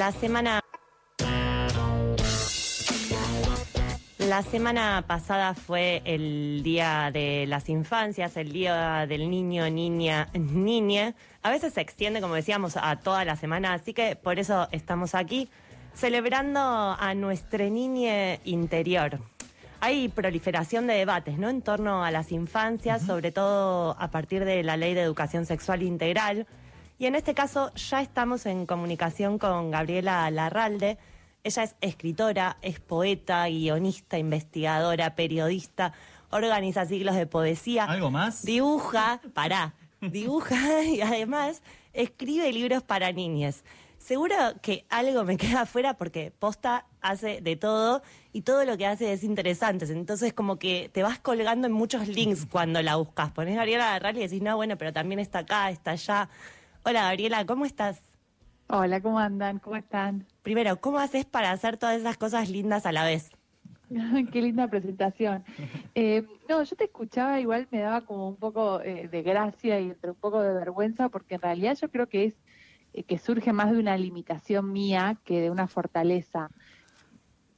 [0.00, 0.60] La semana
[4.16, 11.14] La semana pasada fue el Día de las Infancias, el Día del Niño, Niña, Niñe.
[11.42, 15.14] A veces se extiende, como decíamos, a toda la semana, así que por eso estamos
[15.14, 15.50] aquí
[15.92, 19.18] celebrando a nuestra niña interior.
[19.80, 21.50] Hay proliferación de debates, ¿no?
[21.50, 25.82] En torno a las infancias, sobre todo a partir de la Ley de Educación Sexual
[25.82, 26.46] Integral.
[27.00, 30.98] Y en este caso ya estamos en comunicación con Gabriela Larralde.
[31.42, 35.94] Ella es escritora, es poeta, guionista, investigadora, periodista,
[36.28, 37.84] organiza siglos de poesía.
[37.84, 38.44] ¿Algo más?
[38.44, 41.62] Dibuja, pará, dibuja y además
[41.94, 43.64] escribe libros para niñas.
[43.96, 48.02] Seguro que algo me queda afuera porque Posta hace de todo
[48.34, 49.86] y todo lo que hace es interesante.
[49.86, 53.30] Entonces como que te vas colgando en muchos links cuando la buscas.
[53.30, 56.28] Pones Gabriela Larralde y decís, no, bueno, pero también está acá, está allá.
[56.82, 58.02] Hola Gabriela, ¿cómo estás?
[58.68, 59.58] Hola, ¿cómo andan?
[59.58, 60.26] ¿Cómo están?
[60.42, 63.30] Primero, ¿cómo haces para hacer todas esas cosas lindas a la vez?
[64.32, 65.44] Qué linda presentación.
[65.94, 69.90] Eh, no, yo te escuchaba, igual me daba como un poco eh, de gracia y
[69.90, 72.34] entre un poco de vergüenza, porque en realidad yo creo que es
[72.94, 76.48] eh, que surge más de una limitación mía que de una fortaleza.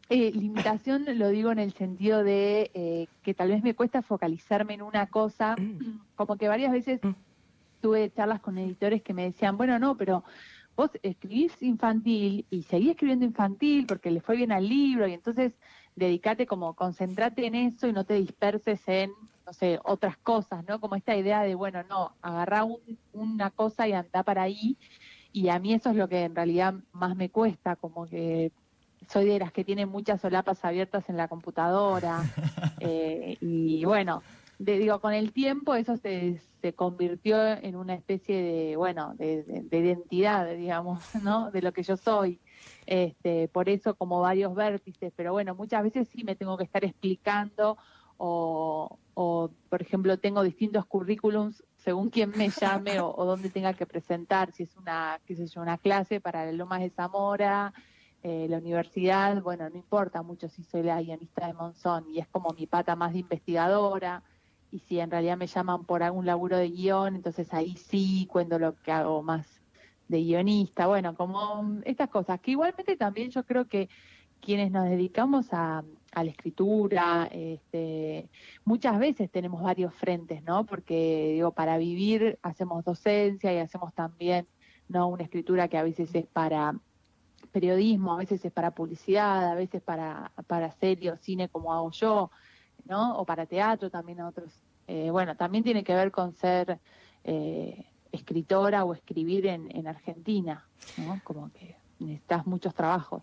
[0.08, 5.06] limitación lo digo en el sentido de que tal vez me cuesta focalizarme en una
[5.06, 6.00] cosa, mm.
[6.16, 7.12] como que varias veces mm
[7.82, 10.24] tuve charlas con editores que me decían, bueno, no, pero
[10.74, 15.52] vos escribís infantil y seguís escribiendo infantil porque le fue bien al libro y entonces
[15.94, 19.10] dedicate como, concentrate en eso y no te disperses en,
[19.44, 20.80] no sé, otras cosas, ¿no?
[20.80, 22.64] Como esta idea de, bueno, no, agarrá
[23.12, 24.78] una cosa y anda para ahí.
[25.32, 28.52] Y a mí eso es lo que en realidad más me cuesta, como que
[29.08, 32.22] soy de las que tienen muchas solapas abiertas en la computadora.
[32.84, 34.24] Eh, y bueno,
[34.64, 40.54] digo, con el tiempo eso se, se convirtió en una especie de, bueno, de, identidad,
[40.54, 41.50] digamos, ¿no?
[41.50, 42.40] De lo que yo soy.
[42.86, 46.84] Este, por eso como varios vértices, pero bueno, muchas veces sí me tengo que estar
[46.84, 47.76] explicando
[48.16, 53.72] o, o por ejemplo, tengo distintos currículums según quién me llame o, o dónde tenga
[53.72, 57.72] que presentar, si es una, qué sé yo, una clase para Lomas de Zamora,
[58.24, 62.28] eh, la universidad, bueno, no importa mucho si soy la guionista de Monzón y es
[62.28, 64.22] como mi pata más de investigadora,
[64.72, 68.58] y si en realidad me llaman por algún laburo de guion, entonces ahí sí cuento
[68.58, 69.46] lo que hago más
[70.08, 73.88] de guionista, bueno, como estas cosas, que igualmente también yo creo que
[74.40, 75.84] quienes nos dedicamos a,
[76.14, 78.28] la escritura, este,
[78.66, 80.66] muchas veces tenemos varios frentes, ¿no?
[80.66, 84.46] Porque digo, para vivir hacemos docencia y hacemos también,
[84.88, 85.08] ¿no?
[85.08, 86.74] Una escritura que a veces es para
[87.50, 91.90] periodismo, a veces es para publicidad, a veces para, para serie o cine como hago
[91.92, 92.30] yo.
[92.84, 93.16] ¿No?
[93.18, 94.60] O para teatro también a otros.
[94.86, 96.78] Eh, bueno, también tiene que ver con ser
[97.24, 100.66] eh, escritora o escribir en, en Argentina,
[100.96, 101.20] ¿no?
[101.24, 103.22] Como que necesitas muchos trabajos.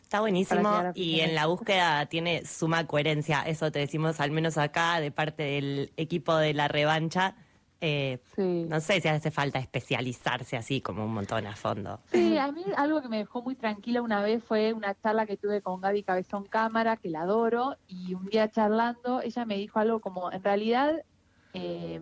[0.00, 5.00] Está buenísimo y en la búsqueda tiene suma coherencia, eso te decimos al menos acá
[5.00, 7.36] de parte del equipo de la revancha
[7.84, 11.98] eh, no sé si hace falta especializarse así como un montón a fondo.
[12.12, 15.36] Sí, a mí algo que me dejó muy tranquila una vez fue una charla que
[15.36, 19.80] tuve con Gaby Cabezón Cámara, que la adoro, y un día charlando ella me dijo
[19.80, 21.02] algo como, en realidad
[21.54, 22.00] eh,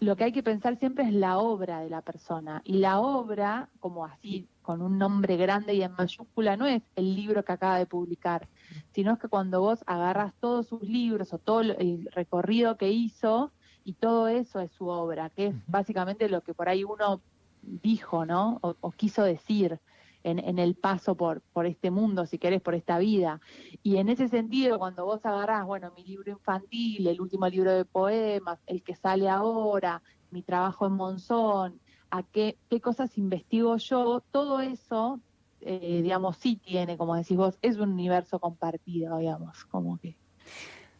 [0.00, 3.70] lo que hay que pensar siempre es la obra de la persona, y la obra,
[3.80, 7.78] como así, con un nombre grande y en mayúscula, no es el libro que acaba
[7.78, 8.48] de publicar,
[8.92, 13.50] sino es que cuando vos agarras todos sus libros o todo el recorrido que hizo,
[13.84, 17.20] y todo eso es su obra, que es básicamente lo que por ahí uno
[17.62, 18.58] dijo, ¿no?
[18.62, 19.80] O, quiso decir
[20.22, 23.40] en, en, el paso por, por este mundo, si querés, por esta vida.
[23.82, 27.84] Y en ese sentido, cuando vos agarrás, bueno, mi libro infantil, el último libro de
[27.84, 31.80] poemas, el que sale ahora, mi trabajo en Monzón,
[32.10, 35.20] a qué, qué cosas investigo yo, todo eso,
[35.60, 40.16] eh, digamos, sí tiene, como decís vos, es un universo compartido, digamos, como que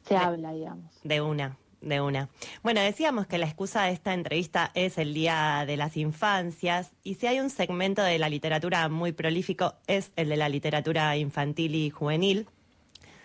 [0.02, 1.00] se habla, digamos.
[1.02, 1.56] De una.
[1.80, 2.28] De una.
[2.62, 7.14] Bueno, decíamos que la excusa de esta entrevista es el Día de las Infancias y
[7.14, 11.74] si hay un segmento de la literatura muy prolífico es el de la literatura infantil
[11.74, 12.48] y juvenil.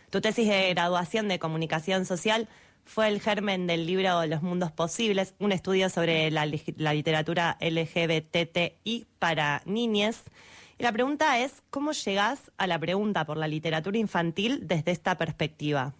[0.09, 2.47] Tu tesis de graduación de comunicación social
[2.85, 6.47] fue el germen del libro Los Mundos Posibles, un estudio sobre la,
[6.77, 10.23] la literatura LGBTI para niñez.
[10.77, 15.17] Y la pregunta es, ¿cómo llegás a la pregunta por la literatura infantil desde esta
[15.17, 15.93] perspectiva?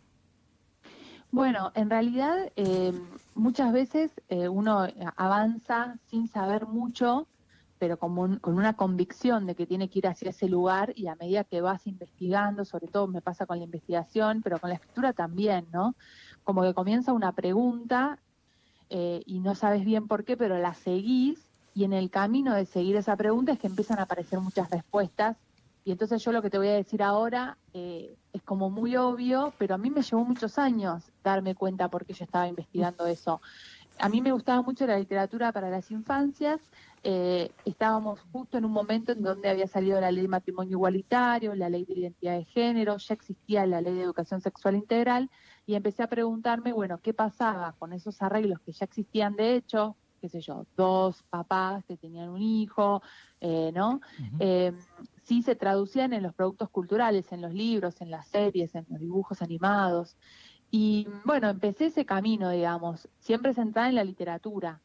[1.32, 2.94] Bueno, en realidad eh,
[3.34, 4.88] muchas veces eh, uno
[5.18, 7.28] avanza sin saber mucho,
[7.78, 11.16] pero con, con una convicción de que tiene que ir hacia ese lugar y a
[11.16, 15.12] medida que vas investigando, sobre todo me pasa con la investigación, pero con la escritura
[15.12, 15.96] también, ¿no?
[16.44, 18.20] Como que comienza una pregunta
[18.90, 21.40] eh, y no sabes bien por qué, pero la seguís
[21.74, 25.36] y en el camino de seguir esa pregunta es que empiezan a aparecer muchas respuestas
[25.86, 29.54] y entonces yo lo que te voy a decir ahora eh, es como muy obvio,
[29.60, 33.40] pero a mí me llevó muchos años darme cuenta porque yo estaba investigando eso.
[34.00, 36.60] A mí me gustaba mucho la literatura para las infancias.
[37.04, 41.54] Eh, estábamos justo en un momento en donde había salido la ley de matrimonio igualitario,
[41.54, 45.30] la ley de identidad de género, ya existía la ley de educación sexual integral
[45.68, 49.96] y empecé a preguntarme, bueno, ¿qué pasaba con esos arreglos que ya existían de hecho?
[50.20, 53.04] qué sé yo, dos papás que tenían un hijo,
[53.40, 54.02] eh, ¿no?
[54.40, 54.74] Eh,
[55.26, 59.00] sí se traducían en los productos culturales, en los libros, en las series, en los
[59.00, 60.16] dibujos animados.
[60.72, 64.82] Y bueno, empecé ese camino, digamos, siempre centrada en la literatura.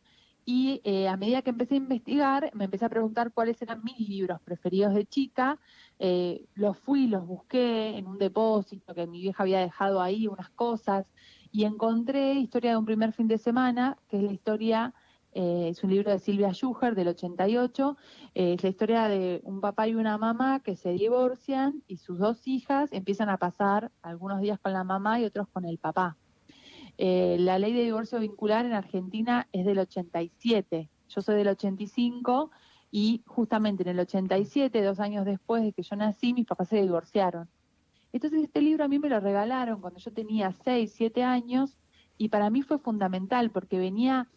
[0.46, 3.98] Y eh, a medida que empecé a investigar, me empecé a preguntar cuáles eran mis
[4.00, 5.58] libros preferidos de chica.
[6.54, 11.06] los fui, los busqué en un depósito que mi vieja había dejado ahí, unas cosas,
[11.52, 14.94] y encontré Historia de un primer fin de semana, que es la historia
[15.32, 17.96] eh, es un libro de Silvia Schuher del 88.
[18.34, 22.18] Eh, es la historia de un papá y una mamá que se divorcian y sus
[22.18, 26.16] dos hijas empiezan a pasar algunos días con la mamá y otros con el papá.
[26.98, 30.90] Eh, la ley de divorcio vincular en Argentina es del 87.
[31.08, 32.50] Yo soy del 85
[32.90, 36.82] y justamente en el 87, dos años después de que yo nací, mis papás se
[36.82, 37.48] divorciaron.
[38.12, 41.78] Entonces este libro a mí me lo regalaron cuando yo tenía 6, 7 años
[42.18, 44.28] y para mí fue fundamental porque venía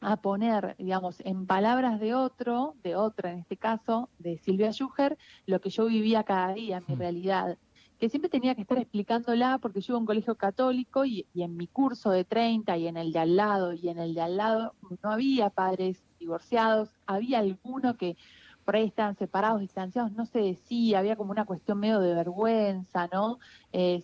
[0.00, 5.18] a poner, digamos, en palabras de otro, de otra en este caso, de Silvia Schuher,
[5.46, 6.98] lo que yo vivía cada día, mi mm.
[6.98, 7.58] realidad,
[8.00, 11.56] que siempre tenía que estar explicándola porque yo iba a un colegio católico y, en
[11.56, 14.38] mi curso de 30 y en el de al lado y en el de al
[14.38, 18.16] lado no había padres divorciados, había alguno que
[18.64, 23.08] por ahí estaban separados, distanciados, no se decía, había como una cuestión medio de vergüenza,
[23.12, 23.38] ¿no?
[23.72, 24.02] Eh,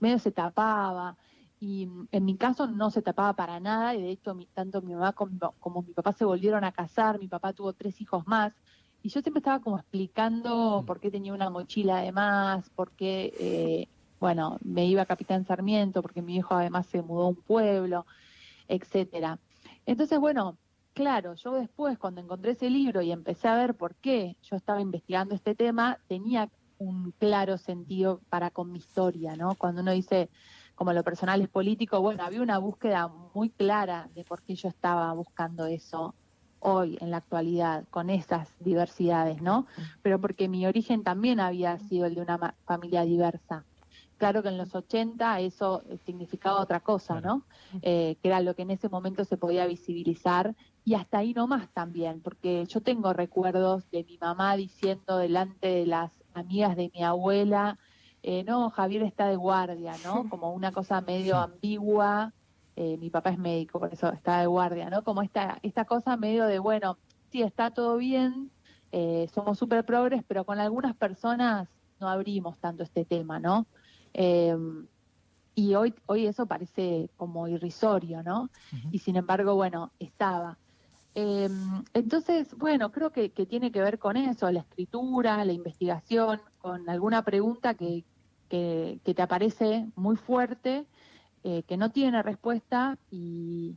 [0.00, 1.16] medio se tapaba
[1.64, 4.94] y mm, en mi caso no se tapaba para nada y de hecho tanto mi
[4.94, 8.52] mamá como, mi papá se volvieron a casar, mi papá tuvo tres hijos más
[9.02, 10.86] y yo siempre estaba como explicando mm.
[10.86, 13.88] por qué tenía una mochila además, por qué, eh,
[14.20, 18.06] bueno, me iba a Capitán Sarmiento, porque mi hijo además se mudó a un pueblo,
[18.68, 19.38] etcétera.
[19.84, 20.56] Entonces, bueno,
[20.94, 24.80] claro, yo después cuando encontré ese libro y empecé a ver por qué yo estaba
[24.80, 29.54] investigando este tema, tenía un claro sentido para con mi historia, ¿no?
[29.54, 30.30] Cuando uno dice,
[30.74, 34.68] como lo personal es político, bueno, había una búsqueda muy clara de por qué yo
[34.68, 36.14] estaba buscando eso
[36.58, 39.66] hoy, en la actualidad, con esas diversidades, ¿no?
[40.02, 43.66] Pero porque mi origen también había sido el de una familia diversa.
[44.16, 47.46] Claro que en los 80 eso significaba otra cosa, ¿no?
[47.82, 50.54] Eh, que era lo que en ese momento se podía visibilizar
[50.84, 55.86] y hasta ahí nomás también, porque yo tengo recuerdos de mi mamá diciendo delante de
[55.86, 57.78] las amigas de mi abuela,
[58.26, 60.26] eh, no, Javier está de guardia, ¿no?
[60.30, 62.32] Como una cosa medio ambigua.
[62.74, 65.04] Eh, mi papá es médico, por eso está de guardia, ¿no?
[65.04, 66.98] Como esta, esta cosa medio de, bueno,
[67.30, 68.50] sí, está todo bien,
[68.90, 71.68] eh, somos súper progres, pero con algunas personas
[72.00, 73.66] no abrimos tanto este tema, ¿no?
[74.12, 74.88] Em,
[75.54, 78.50] y hoy, hoy eso parece como irrisorio, ¿no?
[78.90, 80.58] Y sin embargo, bueno, estaba.
[81.14, 86.40] Em, entonces, bueno, creo que, que, tiene que ver con eso, la escritura, la investigación,
[86.58, 88.04] con alguna pregunta que,
[88.48, 90.84] que, te aparece muy fuerte,
[91.42, 93.76] eh, que no tiene respuesta y,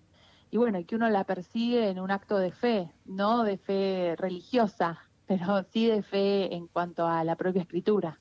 [0.52, 5.00] y bueno, que uno la persigue en un acto de fe, no de fe religiosa,
[5.28, 8.20] pero sí de fe en cuanto a la propia escritura.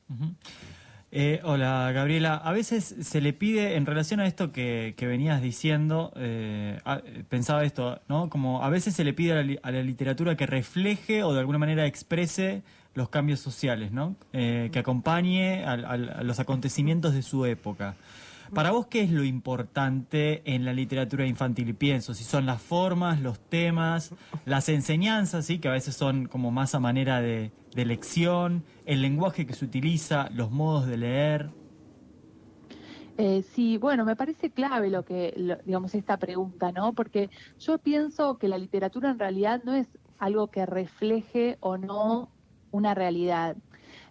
[1.12, 6.12] Eh, hola Gabriela, a veces se le pide en relación a esto que, venías diciendo,
[6.16, 6.78] eh,
[7.28, 8.28] pensaba esto, ¿no?
[8.28, 11.86] Como a veces se le pide a la, literatura que refleje o de alguna manera
[11.86, 12.64] exprese
[12.96, 14.16] los cambios sociales, ¿no?
[14.32, 17.94] Eh, que acompañe a, los acontecimientos de su época.
[18.54, 21.68] Para vos, ¿qué es lo importante en la literatura infantil?
[21.68, 25.58] Y pienso, si son las formas, los temas, las enseñanzas, ¿sí?
[25.58, 30.30] que a veces son como más a manera de, lección, el lenguaje que se utiliza,
[30.32, 31.50] los modos de leer.
[33.18, 36.92] Eh, sí, bueno, me parece clave lo que, digamos, esta pregunta, ¿no?
[36.94, 39.88] Porque yo pienso que la literatura en realidad no es
[40.18, 42.30] algo que refleje o no
[42.76, 43.56] una realidad.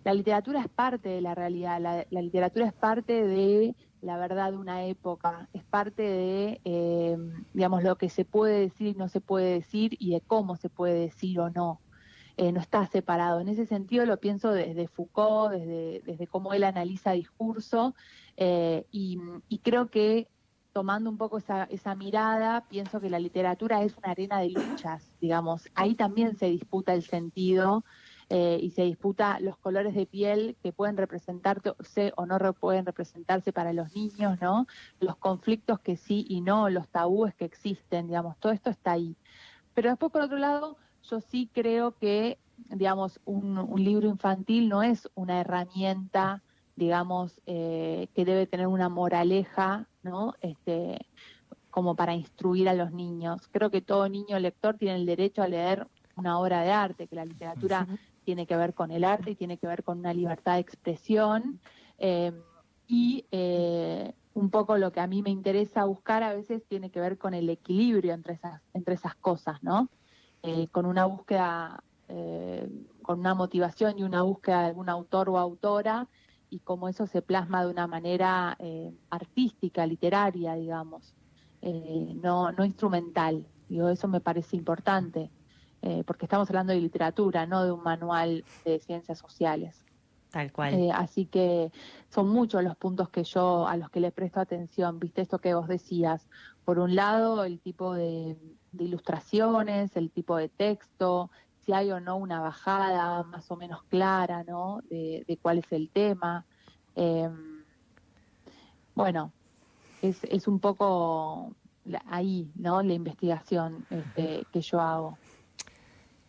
[0.04, 4.58] La literatura es parte de la realidad, la, literatura es parte de la verdad de
[4.58, 7.18] una época, es parte de, eh,
[7.54, 10.70] digamos, lo que se puede decir y no se puede decir y de cómo se
[10.70, 11.82] puede decir o no.
[12.38, 13.40] Eh, no está separado.
[13.40, 17.96] En ese sentido lo pienso desde Foucault, desde, desde cómo él analiza discurso
[18.36, 19.18] eh, y,
[19.48, 20.28] y, creo que
[20.74, 25.10] tomando un poco esa, esa mirada, pienso que la literatura es una arena de luchas,
[25.22, 25.70] digamos.
[25.74, 27.86] Ahí también se disputa el sentido
[28.30, 33.54] eh, y se disputa los colores de piel que pueden representarse o no pueden representarse
[33.54, 34.66] para los niños, ¿no?
[35.00, 39.16] Los conflictos que sí y no, los tabúes que existen, digamos, todo esto está ahí.
[39.76, 45.08] Pero después, por otro lado, yo sí creo que, digamos, un, libro infantil no es
[45.14, 46.42] una herramienta,
[46.76, 50.34] digamos, eh, que debe tener una moraleja, ¿no?
[50.42, 50.98] Este,
[51.70, 53.50] como para instruir a los niños.
[53.52, 57.16] Creo que todo niño lector tiene el derecho a leer una obra de arte, que
[57.16, 57.88] la literatura
[58.26, 61.62] tiene que ver con el arte y tiene que ver con una libertad de expresión.
[61.98, 62.34] Eh,
[62.88, 67.00] y eh, un poco lo que a mí me interesa buscar a veces tiene que
[67.00, 69.90] ver con el equilibrio entre esas, entre esas cosas, ¿no?
[70.44, 71.82] Eh, con una búsqueda,
[73.02, 76.08] con una motivación y una búsqueda de algún autor o autora
[76.52, 78.56] y cómo eso se plasma de una manera
[79.10, 81.16] artística, literaria, digamos,
[81.64, 83.48] no, no instrumental.
[83.68, 85.32] Digo, eso me parece importante.
[85.86, 89.86] Eh, porque estamos hablando de literatura, no de un manual de ciencias sociales.
[90.32, 90.74] Tal cual.
[90.74, 91.72] Eh, así que
[92.10, 95.54] son muchos los puntos que yo a los que le presto atención, viste esto que
[95.54, 96.28] vos decías.
[96.66, 98.36] Por un lado, el tipo de,
[98.80, 101.30] ilustraciones, el tipo de texto,
[101.64, 104.82] si hay o no una bajada más o menos clara, ¿no?
[104.90, 106.46] De, cuál es el tema.
[106.96, 107.64] Em,
[108.96, 109.32] bueno,
[110.02, 111.54] es, es un poco
[112.08, 112.82] ahí, ¿no?
[112.82, 115.20] La investigación este, que yo hago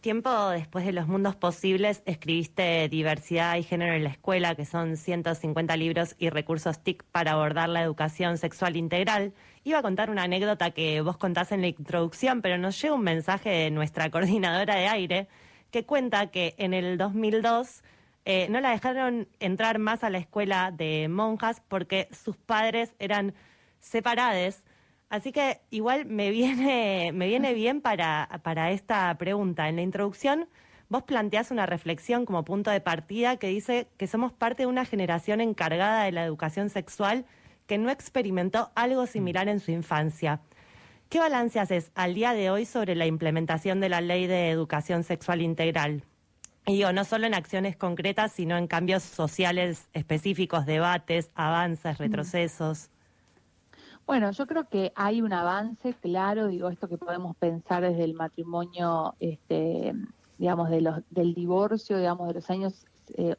[0.06, 4.96] tiempo después de Los Mundos Posibles escribiste Diversidad y Género en la Escuela, que son
[4.96, 9.32] 150 libros y recursos TIC para abordar la educación sexual integral.
[9.64, 13.02] Iba a contar una anécdota que vos contás en la introducción, pero nos llega un
[13.02, 15.26] mensaje de nuestra coordinadora de aire
[15.72, 17.82] que cuenta que en el 2002
[18.26, 23.34] eh, no la dejaron entrar más a la escuela de monjas porque sus padres eran
[23.80, 24.62] separados
[25.08, 29.68] Así que igual me viene, me viene bien para, para esta pregunta.
[29.68, 30.48] En la introducción,
[30.88, 34.84] vos planteás una reflexión como punto de partida que dice que somos parte de una
[34.84, 37.24] generación encargada de la educación sexual
[37.66, 40.40] que no experimentó algo similar en su infancia.
[41.08, 45.04] ¿Qué balance haces al día de hoy sobre la implementación de la ley de educación
[45.04, 46.02] sexual integral?
[46.66, 52.90] Y digo, no solo en acciones concretas, sino en cambios sociales específicos, debates, avances, retrocesos.
[54.06, 58.14] Bueno, yo creo que hay un avance claro, digo, esto que podemos pensar desde el
[58.14, 59.94] matrimonio, este,
[60.38, 62.86] digamos, de los, del divorcio, digamos, de los años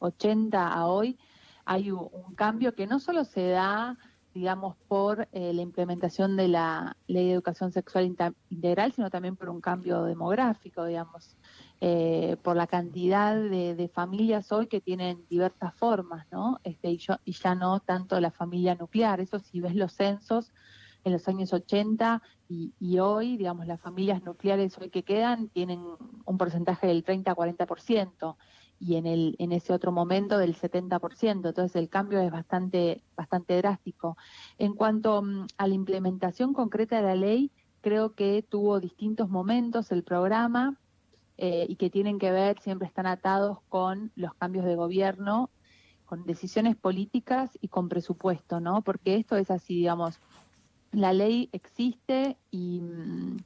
[0.00, 1.18] 80 eh, a hoy,
[1.64, 3.96] hay un, cambio que no solo se da,
[4.34, 8.04] digamos, por eh, la implementación de la ley de educación sexual
[8.50, 11.34] integral, sino también por un cambio demográfico, digamos.
[11.80, 16.58] Eh, por la cantidad de, familias hoy que tienen diversas formas, ¿no?
[16.64, 19.20] Este, y, y ya no tanto la familia nuclear.
[19.20, 20.50] Eso si ves los censos
[21.04, 25.80] en los años 80 y, y, hoy, digamos, las familias nucleares hoy que quedan tienen
[26.24, 28.36] un porcentaje del 30 a 40%
[28.80, 31.48] y en, el, en ese otro momento del 70%.
[31.48, 34.16] Entonces el cambio es bastante, bastante drástico.
[34.58, 39.92] En cuanto mm, a la implementación concreta de la ley, creo que tuvo distintos momentos
[39.92, 40.78] el programa.
[41.40, 45.50] Eh, y que tienen que ver, siempre están atados con los cambios de gobierno,
[46.04, 48.82] con decisiones políticas y con presupuesto, ¿no?
[48.82, 50.18] Porque esto es así, digamos,
[50.90, 53.36] la ley existe y, mm,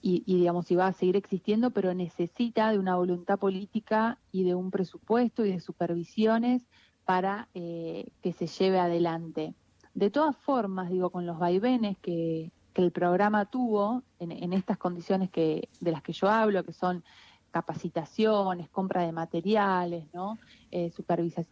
[0.00, 4.54] y, digamos, y va a seguir existiendo, pero necesita de una voluntad política y de
[4.54, 6.66] un presupuesto y de supervisiones
[7.04, 9.54] para eh, que se lleve adelante.
[9.94, 15.30] De todas formas, digo, con los vaivenes que, que el programa tuvo en, estas condiciones
[15.30, 17.04] que, de las que yo hablo, que son
[17.50, 20.38] capacitaciones, compra de materiales, ¿no?
[20.70, 20.90] Eh,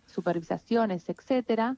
[0.06, 1.76] supervisaciones, etcétera.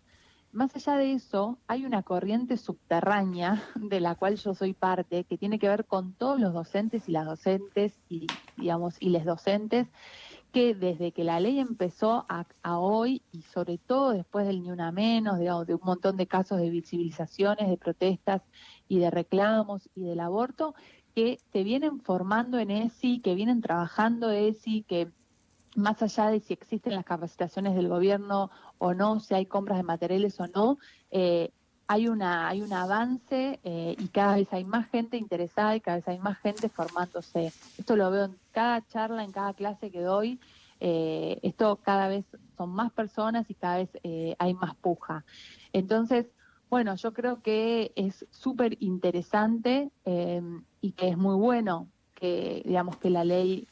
[0.53, 5.39] Más allá de eso, hay una corriente subterránea de la cual yo soy parte, que
[5.39, 9.89] tiene que ver con todos los docentes y las docentes y, digamos, y les docentes,
[10.53, 12.47] que desde que la ley empezó a,
[12.79, 16.59] hoy y sobre todo después del ni una menos, digamos, de un montón de casos
[16.59, 18.43] de visibilizaciones, de protestas
[18.87, 20.75] y de reclamos y del aborto,
[21.15, 25.11] que se vienen formando en ESI, que vienen trabajando ESI, que
[25.75, 29.85] más allá de si existen las capacitaciones del gobierno o no, si hay compras de
[29.85, 30.79] materiales o no,
[31.11, 31.51] eh,
[31.87, 35.99] hay una hay un avance eh, y cada vez hay más gente interesada y cada
[35.99, 37.53] vez hay más gente formándose.
[37.79, 40.41] Esto lo veo en cada charla, en cada clase que doy.
[40.81, 42.25] Eh, esto cada vez
[42.57, 45.25] son más personas y cada vez eh, hay más puja.
[45.73, 46.27] Entonces,
[46.71, 49.91] bueno, yo creo que es súper interesante
[50.81, 53.69] y que es muy bueno que, digamos, que la ley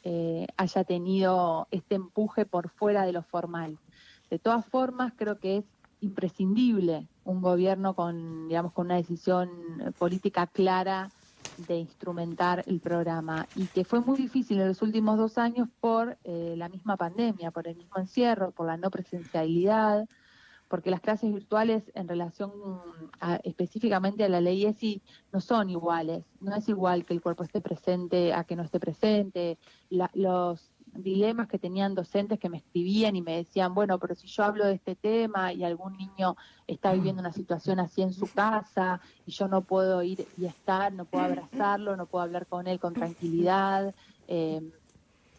[0.55, 3.79] haya tenido este empuje por fuera de lo formal.
[4.29, 5.65] De todas formas, creo que es
[5.99, 9.49] imprescindible un gobierno con, digamos, con una decisión
[9.97, 11.09] política clara
[11.67, 16.17] de instrumentar el programa y que fue muy difícil en los últimos dos años por
[16.23, 20.07] eh, la misma pandemia, por el mismo encierro, por la no presencialidad,
[20.71, 22.51] porque las clases virtuales en relación
[23.43, 25.01] específicamente a la ley ESI
[25.33, 26.23] no son iguales.
[26.39, 29.57] No es igual que el cuerpo esté presente a que no esté presente.
[29.89, 34.43] los dilemas que tenían docentes que me escribían y me decían, bueno, pero si yo
[34.43, 36.35] hablo de este tema y algún niño
[36.67, 40.93] está viviendo una situación así en su casa y yo no puedo ir y estar,
[40.93, 43.95] no puedo abrazarlo, no puedo hablar con él con tranquilidad,
[44.27, 44.61] eh,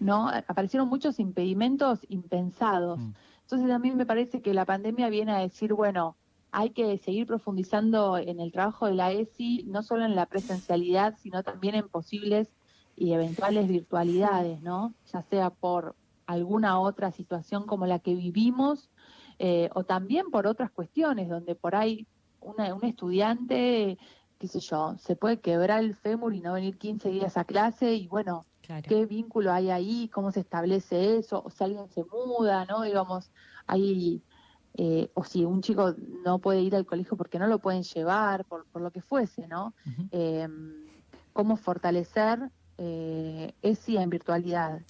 [0.01, 0.29] ¿no?
[0.29, 2.99] Aparecieron muchos impedimentos impensados.
[2.99, 3.13] Mm.
[3.43, 6.17] Entonces a mí me parece que la pandemia viene a decir, bueno,
[6.51, 11.17] hay que seguir profundizando en el trabajo de la ESI, no solo en la presencialidad,
[11.19, 12.49] sino también en posibles
[12.97, 14.95] y eventuales virtualidades, ¿no?
[15.13, 15.95] Ya sea por
[16.27, 18.91] alguna otra situación como la que vivimos
[19.39, 22.07] eh, o también por otras cuestiones donde por ahí
[22.41, 23.99] una, un estudiante,
[24.39, 27.95] qué sé yo, se puede quebrar el fémur y no venir 15 días a clase
[27.95, 28.45] y bueno,
[28.89, 32.83] qué vínculo hay ahí, cómo se establece eso, o si alguien se muda, ¿no?
[32.83, 33.31] Digamos,
[33.67, 34.23] hay...
[34.75, 35.95] Eh, o si un chico
[36.25, 39.47] no puede ir al colegio porque no lo pueden llevar, por, por lo que fuese,
[39.47, 39.75] ¿no?
[40.13, 40.49] eh,
[41.35, 42.51] cómo fortalecer
[42.83, 44.81] eh, es en virtualidad.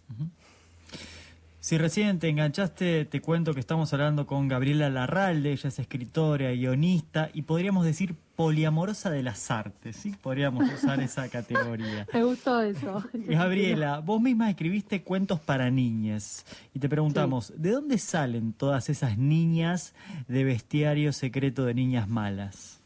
[1.60, 6.50] Si recién te enganchaste, te cuento que estamos hablando con Gabriela Larralde, ella es escritora,
[6.50, 10.12] guionista y podríamos decir poliamorosa de las artes, ¿sí?
[10.20, 12.06] Podríamos usar esa categoría.
[12.12, 13.04] Me gustó eso.
[13.14, 16.44] Gabriela, vos misma escribiste cuentos para niñas
[16.74, 19.94] y te preguntamos, ¿de dónde salen todas esas niñas
[20.26, 22.80] de bestiario secreto de niñas malas?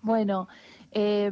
[0.00, 0.48] Bueno,
[0.94, 1.30] eh,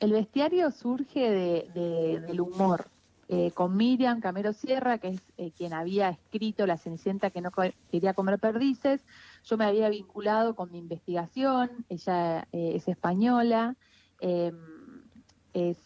[0.00, 2.86] el bestiario surge de, del humor.
[3.28, 7.50] Eh, con Miriam Camero Sierra, que es eh, quien había escrito La Cenicienta que no
[7.90, 9.00] quería comer perdices,
[9.44, 13.76] yo me había vinculado con mi investigación, ella eh, es española,
[14.20, 14.54] em,
[15.54, 15.78] es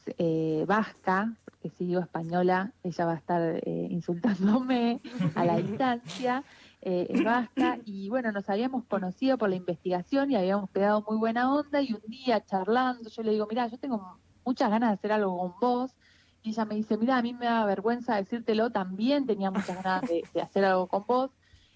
[0.66, 5.00] vasca, porque si digo española, ella va a estar insultándome
[5.35, 6.42] a la distancia
[6.80, 11.52] eh, vasca, y bueno, nos habíamos conocido por la investigación y habíamos quedado muy buena
[11.52, 15.12] onda y un día charlando, yo le digo, mira, yo tengo muchas ganas de hacer
[15.12, 15.97] algo con vos,
[16.42, 20.02] y ella me dice, mira, a mí me da vergüenza decírtelo, también tenía muchas ganas
[20.08, 21.30] de, hacer algo con vos,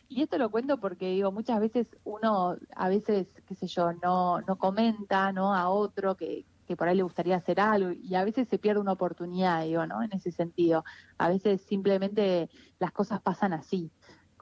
[0.09, 4.40] y esto lo cuento porque digo, muchas veces uno, a veces, qué sé yo, no,
[4.42, 5.55] no comenta, ¿no?
[5.55, 8.83] A otro que, que por ahí le gustaría hacer algo y a veces se pierde
[8.83, 10.03] una oportunidad, digo, ¿no?
[10.03, 10.85] En ese sentido.
[11.16, 13.90] A veces simplemente las cosas pasan así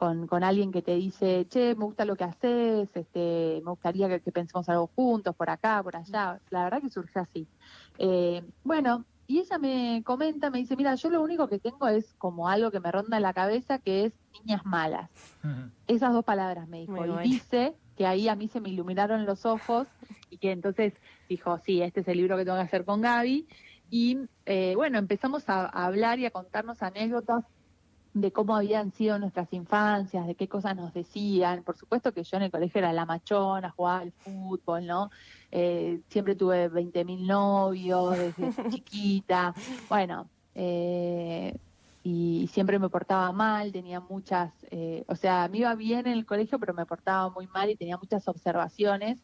[0.00, 4.08] con, con, alguien que te dice, che, me gusta lo que haces, este, me gustaría
[4.08, 6.40] que, pensemos algo juntos, por acá, por allá.
[6.48, 7.46] La verdad que surge así.
[7.98, 12.14] Eh, bueno, y ella me comenta, me dice, mira, yo lo único que tengo es
[12.14, 15.10] como algo que me ronda en la cabeza, que es niñas malas.
[15.86, 17.04] Esas dos palabras me dijo.
[17.04, 19.86] y dice que ahí a mí se me iluminaron los ojos
[20.30, 20.94] y que entonces
[21.28, 23.46] dijo, sí, este es el libro que tengo que hacer con Gaby.
[23.90, 27.44] Y eh, bueno, empezamos a hablar y a contarnos anécdotas
[28.12, 31.62] de cómo habían sido nuestras infancias, de qué cosas nos decían.
[31.62, 35.10] Por supuesto que yo en el colegio era la machona, jugaba al fútbol, ¿no?
[35.52, 39.54] Eh, siempre tuve 20.000 novios desde chiquita.
[39.88, 41.56] Bueno, eh,
[42.02, 46.26] y siempre me portaba mal, tenía muchas, eh, o sea, me iba bien en el
[46.26, 49.18] colegio, pero me portaba muy mal y tenía muchas observaciones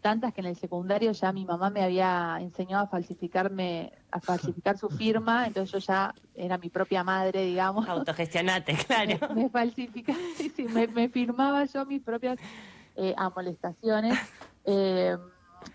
[0.00, 4.78] tantas que en el secundario ya mi mamá me había enseñado a falsificarme, a falsificar
[4.78, 7.88] su firma, entonces yo ya era mi propia madre, digamos.
[7.88, 9.34] Autogestionate, claro.
[9.34, 12.38] Me, falsificaba, sí, sí, me, firmaba yo mis propias
[12.96, 14.18] eh, amolestaciones.
[14.64, 15.16] Eh,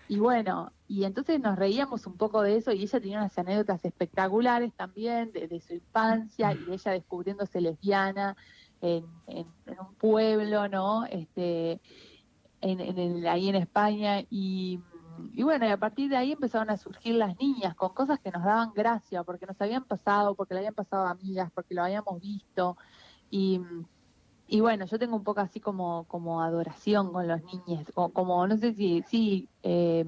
[0.08, 3.84] y bueno, y entonces nos reíamos un poco de eso y ella tenía unas anécdotas
[3.84, 8.36] espectaculares también de, su infancia y de ella descubriéndose lesbiana
[8.80, 11.04] en, en, en un pueblo, ¿no?
[11.06, 11.80] Este,
[12.64, 14.80] en, ahí en España y,
[15.36, 18.44] bueno, y a partir de ahí empezaron a surgir las niñas con cosas que nos
[18.44, 22.20] daban gracia, porque nos habían pasado, porque le habían pasado a amigas, porque lo habíamos
[22.20, 22.76] visto.
[23.30, 23.60] Y,
[24.46, 28.46] y bueno, yo tengo un poco así como, como adoración con los niños, como, como
[28.46, 30.04] no sé si, sí, eh,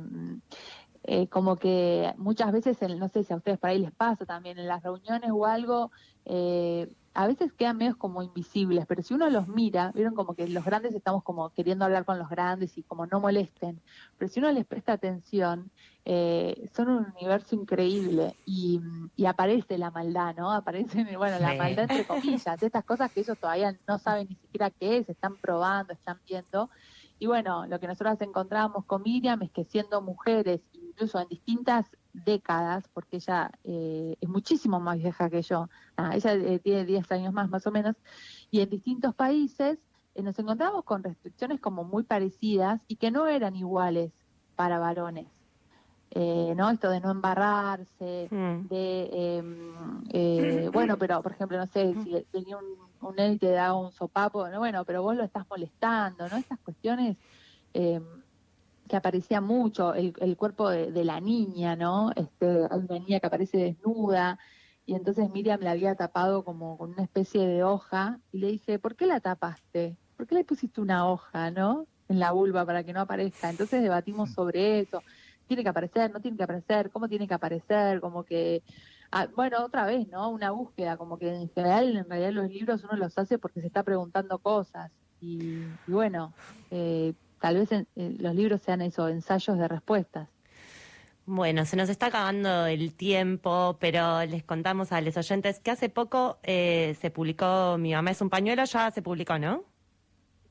[1.08, 4.58] eh, como que muchas veces, no sé si a ustedes por ahí les pasa también
[4.58, 5.92] en las reuniones o algo,
[6.24, 10.48] eh, a veces quedan medios como invisibles, pero si uno los mira, vieron como que
[10.48, 13.80] los grandes estamos como queriendo hablar con los grandes y como no molesten,
[14.18, 15.70] pero si uno les presta atención,
[16.04, 18.80] eh, son un universo increíble y,
[19.24, 20.52] aparece la maldad, ¿no?
[20.52, 24.34] Aparece, bueno, la maldad entre comillas, de estas cosas que ellos todavía no saben ni
[24.34, 26.68] siquiera qué es, están probando, están viendo.
[27.18, 30.60] Y bueno, lo que nosotros encontramos con Miriam es que siendo mujeres,
[30.96, 36.32] incluso en distintas décadas, porque ella eh, es muchísimo más vieja que yo, ah, ella
[36.32, 37.96] eh, tiene 10 años más más o menos,
[38.50, 39.78] y en distintos países
[40.14, 44.12] eh, nos encontramos con restricciones como muy parecidas y que no eran iguales
[44.54, 45.28] para varones.
[46.12, 46.70] eh, ¿no?
[46.70, 48.68] Esto de no embarrarse, Mm.
[48.68, 52.64] de, em, eh, bueno, pero por ejemplo, no sé, si tenía un,
[53.00, 56.36] un él y te da un sopapo, no, bueno, pero vos lo estás molestando, ¿no?
[56.38, 57.18] Estas cuestiones
[57.74, 58.02] em,
[58.88, 62.10] que aparecía mucho, el, el cuerpo de, de la niña, ¿no?
[62.16, 64.38] Este, hay una niña que aparece desnuda,
[64.86, 68.78] y entonces Miriam la había tapado como con una especie de hoja, y le dije,
[68.78, 69.96] ¿por qué la tapaste?
[70.16, 71.86] ¿Por qué le pusiste una hoja, no?
[72.08, 73.50] En la vulva para que no aparezca.
[73.50, 75.02] Entonces debatimos sobre eso.
[75.48, 78.62] Tiene que aparecer, no tiene que aparecer, cómo tiene que aparecer, como que,
[79.10, 80.30] ah, bueno, otra vez, ¿no?
[80.30, 83.66] Una búsqueda, como que en general, en realidad los libros uno los hace porque se
[83.66, 84.92] está preguntando cosas.
[85.20, 86.32] Y, y bueno,
[86.70, 87.14] eh,
[87.46, 90.28] tal vez en- eh, los libros sean eso, ensayos de respuestas.
[91.26, 95.88] Bueno, se nos está acabando el tiempo, pero les contamos a los oyentes que hace
[95.88, 99.62] poco eh, se publicó Mi mamá es un pañuelo, ya se publicó, ¿no?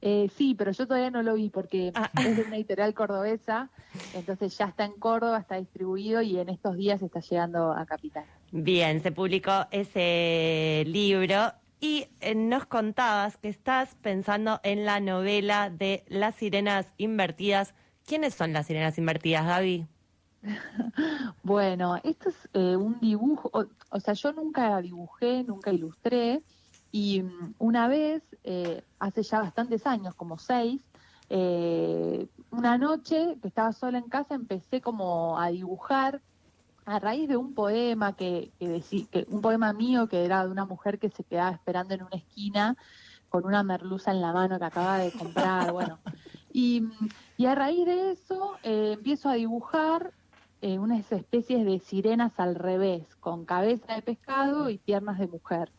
[0.02, 2.10] Eh, sí, pero yo todavía no lo vi porque Ah.
[2.22, 3.70] es de una editorial cordobesa,
[4.14, 8.24] entonces ya está en Córdoba, está distribuido y en estos días está llegando a Capital.
[8.52, 15.70] Bien, se publicó ese libro y eh, nos contabas que estás pensando en la novela
[15.70, 17.74] de Las Sirenas Invertidas.
[18.06, 19.88] ¿Quiénes son las Sirenas Invertidas, Gaby?
[21.44, 23.52] Bueno, esto es eh, un dibujo,
[23.90, 26.42] o, sea, yo nunca dibujé, nunca ilustré,
[26.92, 30.82] y mm, una vez, eh, hace ya bastantes años, como seis,
[32.52, 36.22] una noche que estaba sola en casa, empecé como a dibujar
[36.86, 40.52] a raíz de un poema que, que, decí- que- un poema mío que era de
[40.52, 42.76] una mujer que se quedaba esperando en una esquina
[43.30, 46.02] con una merluza en la mano que acababa de comprar, bueno.
[46.50, 46.84] Y,
[47.38, 50.14] y a raíz de eso eh, empiezo a dibujar
[50.62, 55.74] eh, unas especies de sirenas al revés, con cabeza de pescado y piernas de mujer.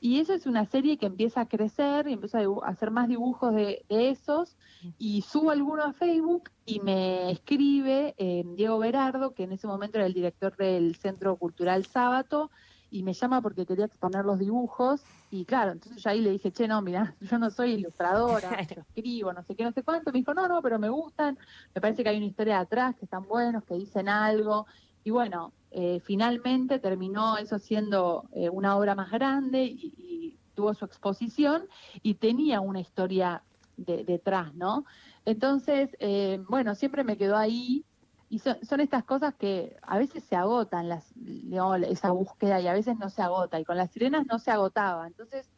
[0.00, 3.54] Y eso es una serie que empieza a crecer y empiezo a, hacer más dibujos
[3.54, 4.56] de, de esos
[4.98, 9.98] y subo alguno a Facebook y me escribe eh, Diego Berardo, que en ese momento
[9.98, 12.50] era el director del Centro Cultural Sábato,
[12.90, 16.50] y me llama porque quería exponer los dibujos y claro, entonces yo ahí le dije,
[16.50, 20.12] che, no, mira, yo no soy ilustradora, yo escribo, no sé qué, no sé cuánto,
[20.12, 21.38] me dijo, no, no, pero me gustan,
[21.74, 24.66] me parece que hay una historia de atrás, que están buenos, que dicen algo,
[25.04, 30.84] y bueno, eh, finalmente terminó eso siendo eh, una obra más grande y, tuvo su
[30.84, 31.66] exposición
[32.02, 33.44] y tenía una historia
[33.76, 34.84] de- detrás, ¿no?
[35.24, 37.86] Entonces, eh, bueno, siempre me quedó ahí
[38.28, 42.66] y son, son estas cosas que a veces se agotan, las, digamos, esa búsqueda y
[42.66, 45.06] a veces no se agota y con las sirenas no se agotaba.
[45.06, 45.50] Entonces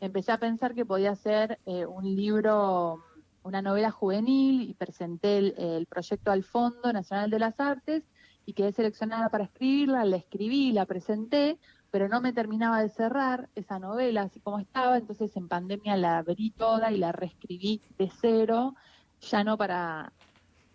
[0.00, 3.02] empecé a pensar que podía ser un libro,
[3.42, 8.04] una novela juvenil y presenté el proyecto al Fondo Nacional de las Artes
[8.50, 11.56] y quedé seleccionada para escribirla, la escribí, la presenté,
[11.92, 16.18] pero no me terminaba de cerrar esa novela así como estaba, entonces en pandemia la
[16.18, 18.74] abrí toda y la reescribí de cero,
[19.20, 20.12] ya no para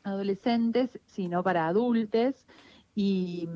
[0.06, 2.46] adolescentes, sino para adultos.
[2.96, 3.50] Y,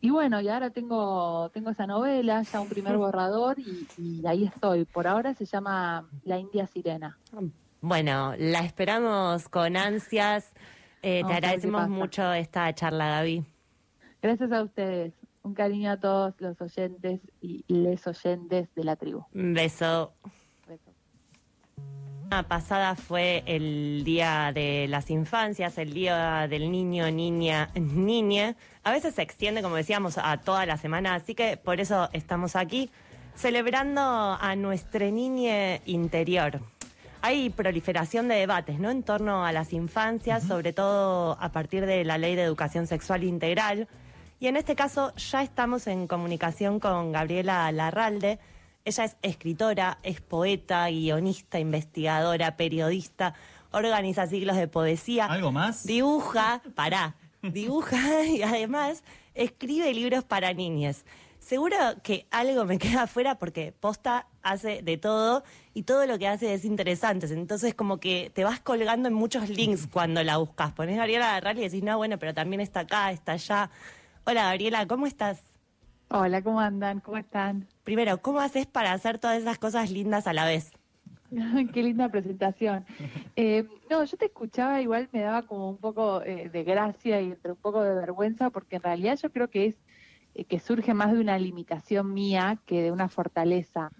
[0.00, 4.44] y bueno, y ahora tengo, tengo esa novela, ya un primer borrador y, y ahí
[4.44, 4.84] estoy.
[4.84, 7.18] Por ahora se llama La India Sirena.
[7.80, 10.52] Bueno, la esperamos con ansias.
[11.02, 13.53] Eh, te agradecemos mucho esta charla, Gaby.
[14.24, 15.12] Gracias a ustedes.
[15.42, 19.22] Un cariño a todos los oyentes y les oyentes de la tribu.
[19.34, 20.14] Un beso.
[20.66, 20.94] Besos.
[22.30, 28.56] La pasada fue el Día de las Infancias, el Día del Niño, Niña, Niñe.
[28.82, 32.56] A veces se extiende, como decíamos, a toda la semana, así que por eso estamos
[32.56, 32.88] aquí
[33.34, 36.62] celebrando a nuestra niña interior.
[37.20, 38.90] Hay proliferación de debates, ¿no?
[38.90, 43.22] En torno a las infancias, sobre todo a partir de la Ley de Educación Sexual
[43.22, 43.86] Integral.
[44.44, 48.38] Y en este caso ya estamos en comunicación con Gabriela Larralde.
[48.84, 53.32] Ella es escritora, es poeta, guionista, investigadora, periodista,
[53.70, 55.24] organiza siglos de poesía.
[55.24, 55.86] ¿Algo más?
[55.86, 59.02] Dibuja, pará, dibuja y además
[59.32, 61.06] escribe libros para niñas.
[61.38, 66.28] Seguro que algo me queda afuera porque Posta hace de todo y todo lo que
[66.28, 67.32] hace es interesante.
[67.32, 70.74] Entonces como que te vas colgando en muchos links cuando la buscas.
[70.74, 73.70] Pones Gabriela Larral y decís, no, bueno, pero también está acá, está allá.
[74.26, 75.42] Hola Gabriela, ¿cómo estás?
[76.08, 77.00] Hola, ¿cómo andan?
[77.00, 77.66] ¿Cómo están?
[77.82, 80.72] Primero, ¿cómo haces para hacer todas esas cosas lindas a la vez?
[81.74, 82.84] Qué linda presentación.
[83.36, 87.32] Eh, no, yo te escuchaba, igual me daba como un poco eh, de gracia y
[87.32, 89.76] entre un poco de vergüenza, porque en realidad yo creo que es
[90.36, 93.90] eh, que surge más de una limitación mía que de una fortaleza.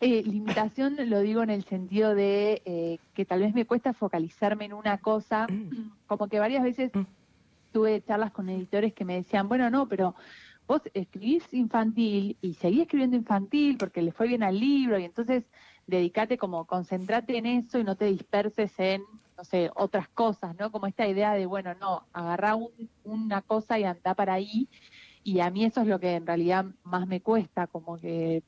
[0.00, 4.72] Eh, limitación lo digo en el sentido de que tal vez me cuesta focalizarme en
[4.72, 5.46] una cosa,
[6.08, 6.90] como que varias veces
[7.76, 10.14] tuve charlas con editores que me decían, bueno, no, pero
[10.66, 15.44] vos escribís infantil y seguís escribiendo infantil porque le fue bien al libro y entonces
[15.86, 19.02] dedicate como, concentrate en eso y no te disperses en
[19.36, 20.72] no sé, otras cosas, ¿no?
[20.72, 22.56] Como esta idea de, bueno, no, agarrar
[23.04, 24.70] una cosa y anda para ahí.
[25.22, 28.42] Y a mí eso es lo que en realidad más me cuesta, como que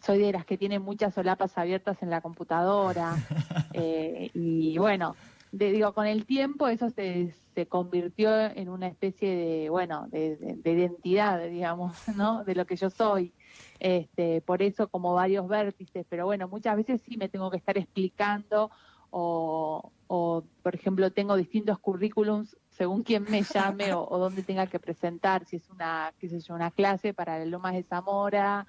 [0.00, 3.16] soy de las que tienen muchas solapas abiertas en la computadora.
[3.80, 5.14] Eh, y bueno,
[5.52, 11.48] digo, con el tiempo eso se, se convirtió en una especie de, bueno, de, identidad,
[11.48, 12.44] digamos, ¿no?
[12.44, 13.32] De lo que yo soy.
[13.80, 17.78] Este, por eso como varios vértices, pero bueno, muchas veces sí me tengo que estar
[17.78, 18.70] explicando
[19.10, 24.66] o, o por ejemplo, tengo distintos currículums según quién me llame o, o dónde tenga
[24.66, 28.66] que presentar, si es una, qué sé yo, una clase para Lomas de Zamora,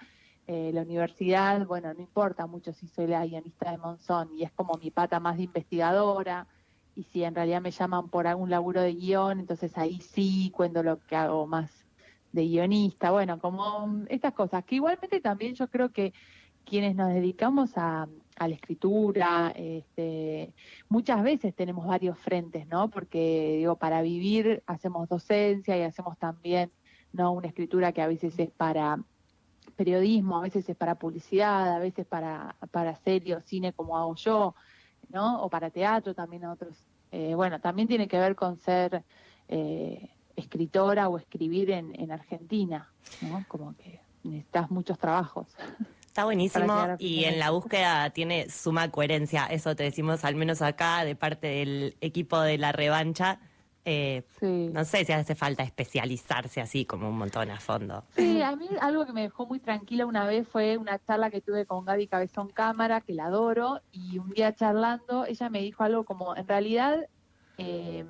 [0.48, 4.52] eh, la universidad, bueno, no importa mucho si soy la guionista de Monzón y es
[4.52, 6.48] como mi pata más de investigadora
[7.00, 10.84] y si en realidad me llaman por algún laburo de guion, entonces ahí sí cuento
[10.84, 11.72] lo que hago más
[12.34, 16.14] de guionista, bueno, como estas cosas, que igualmente también yo creo que
[16.66, 20.54] quienes nos dedicamos a, a la escritura, este,
[20.90, 22.90] muchas veces tenemos varios frentes, ¿no?
[22.90, 26.70] Porque digo, para vivir hacemos docencia y hacemos también
[27.14, 29.00] no una escritura que a veces es para
[29.78, 34.14] periodismo, a veces es para publicidad, a veces para, para serie o cine como hago
[34.16, 34.54] yo,
[35.08, 35.42] ¿no?
[35.44, 36.89] O para teatro también otros.
[37.12, 39.04] Eh, bueno, también tiene que ver con ser
[39.48, 42.92] eh, escritora o escribir en, en Argentina,
[43.22, 43.44] ¿no?
[43.48, 45.48] Como que necesitas muchos trabajos.
[46.06, 51.04] Está buenísimo y en la búsqueda tiene suma coherencia, eso te decimos al menos acá
[51.04, 53.40] de parte del equipo de la revancha,
[53.86, 58.04] eh, no sé si hace falta especializarse así como un montón a fondo.
[58.16, 61.42] Sí, a mí algo que me dejó muy tranquila una vez fue una charla que
[61.42, 65.84] tuve con Gaby Cabezón Cámara, que la adoro, y un día charlando ella me dijo
[65.84, 67.08] algo como, en realidad
[67.58, 68.06] eh,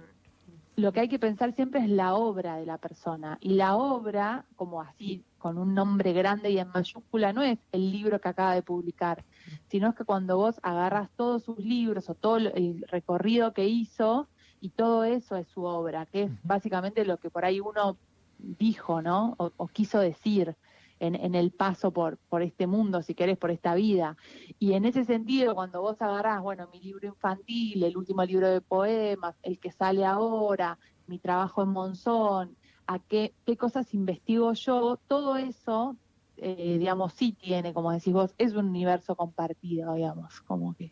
[0.75, 4.45] lo que hay que pensar siempre es la obra de la persona, y la obra,
[4.55, 8.53] como así, con un nombre grande y en mayúscula, no es el libro que acaba
[8.53, 9.23] de publicar,
[9.69, 14.27] sino es que cuando vos agarras todos sus libros o todo el recorrido que hizo,
[14.61, 17.97] y todo eso es su obra, que es básicamente lo que por ahí uno
[18.37, 19.35] dijo, ¿no?
[19.37, 20.55] O, quiso decir
[20.99, 24.17] en, en, el paso por, por este mundo, si querés, por esta vida.
[24.59, 28.61] Y en ese sentido, cuando vos agarrás, bueno, mi libro infantil, el último libro de
[28.61, 32.55] poemas, el que sale ahora, mi trabajo en Monzón,
[32.87, 35.95] a qué, qué cosas investigo yo, todo eso,
[36.37, 40.91] eh, digamos, sí tiene, como decís vos, es un universo compartido, digamos, como que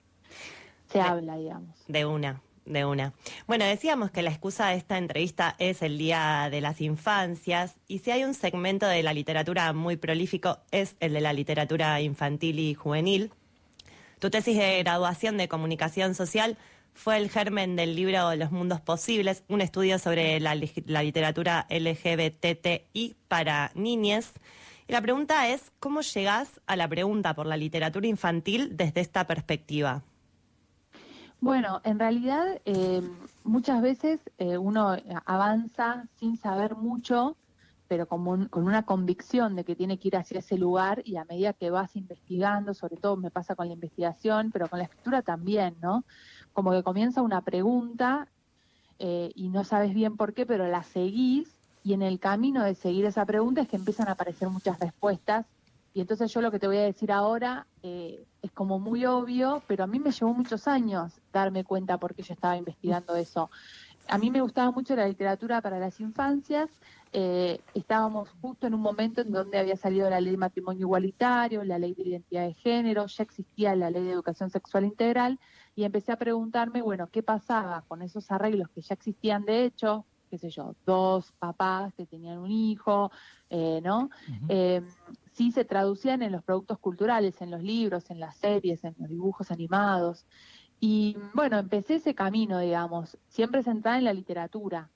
[0.87, 1.85] se habla, digamos.
[1.87, 3.13] De una, de una.
[3.47, 7.99] Bueno, decíamos que la excusa de esta entrevista es el Día de las Infancias y
[7.99, 12.59] si hay un segmento de la literatura muy prolífico es el de la literatura infantil
[12.59, 13.31] y juvenil.
[14.19, 16.57] Tu tesis de graduación de comunicación social
[16.93, 23.15] fue el germen del libro Los Mundos Posibles, un estudio sobre la, la literatura LGBTI
[23.27, 24.33] para niñez.
[24.87, 29.27] Y la pregunta es, ¿cómo llegás a la pregunta por la literatura infantil desde esta
[29.27, 30.01] perspectiva?
[31.39, 33.01] Bueno, en realidad eh,
[33.43, 34.95] muchas veces eh, uno
[35.25, 37.37] avanza sin saber mucho,
[37.87, 41.25] pero con, con una convicción de que tiene que ir hacia ese lugar y a
[41.25, 45.21] medida que vas investigando, sobre todo me pasa con la investigación, pero con la escritura
[45.21, 46.03] también, ¿no?
[46.53, 48.27] Como que comienza una pregunta
[48.97, 52.73] eh, y no sabes bien por qué, pero la seguís y en el camino de
[52.73, 55.45] seguir esa pregunta es que empiezan a aparecer muchas respuestas
[55.97, 59.63] y entonces yo lo que te voy a decir ahora eh, es como muy obvio,
[59.65, 63.49] pero a mí me llevó muchos años darme cuenta porque yo estaba investigando eso.
[64.07, 66.69] A mí me gustaba mucho la literatura para las infancias.
[67.13, 71.63] Eh, estábamos justo en un momento en donde había salido la ley de matrimonio igualitario,
[71.63, 75.39] la ley de identidad de género, ya existía la ley de educación sexual integral
[75.75, 80.05] y empecé a preguntarme, bueno, ¿qué pasaba con esos arreglos que ya existían de hecho?
[80.29, 83.11] qué sé yo, dos papás que tenían un hijo,
[83.49, 84.09] eh, ¿no?
[85.37, 89.07] Sí se traducían en los productos culturales, en los libros, en las series, en los
[89.07, 90.25] dibujos animados.
[90.79, 94.89] Y bueno, empecé ese camino, digamos, siempre centrada en la literatura.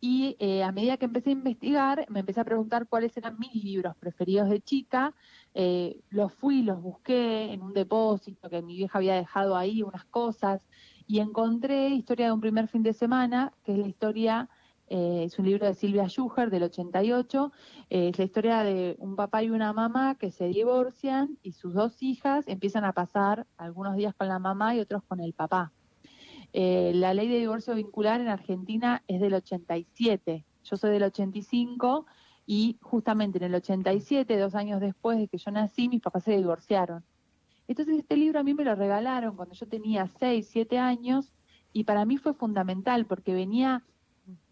[0.00, 3.52] Y eh, a medida que empecé a investigar, me empecé a preguntar cuáles eran mis
[3.52, 5.16] libros preferidos de chica.
[5.54, 10.04] Eh, los fui, los busqué en un depósito que mi vieja había dejado ahí, unas
[10.04, 10.62] cosas,
[11.08, 14.48] y encontré Historia de un primer fin de semana, que es la historia
[14.90, 17.52] eh, es un libro de Silvia Schuher del 88.
[17.90, 21.74] Eh, es la historia de un papá y una mamá que se divorcian y sus
[21.74, 25.72] dos hijas empiezan a pasar algunos días con la mamá y otros con el papá.
[26.52, 30.44] Eh, la ley de divorcio vincular en Argentina es del 87.
[30.64, 32.06] Yo soy del 85
[32.46, 36.36] y justamente en el 87, dos años después de que yo nací, mis papás se
[36.36, 37.04] divorciaron.
[37.66, 41.30] Entonces este libro a mí me lo regalaron cuando yo tenía 6, 7 años
[41.74, 43.84] y para mí fue fundamental porque venía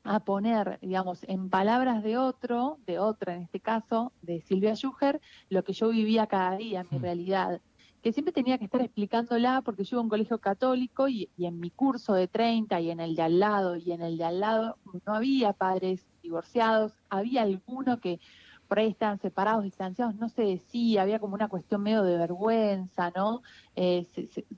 [0.04, 5.20] a poner, digamos, en palabras de otro, de otra en este caso, de Silvia Schuher,
[5.48, 7.02] lo que yo vivía cada día, mi hmm.
[7.02, 7.60] realidad,
[8.02, 11.58] que siempre tenía que estar explicándola porque yo iba a un colegio católico y, en
[11.58, 14.38] mi curso de 30 y en el de al lado y en el de al
[14.38, 18.20] lado no había padres divorciados, había alguno que
[18.68, 23.10] por ahí estaban separados, distanciados, no se decía, había como una cuestión medio de vergüenza,
[23.10, 23.42] ¿no?
[23.74, 24.06] Eh,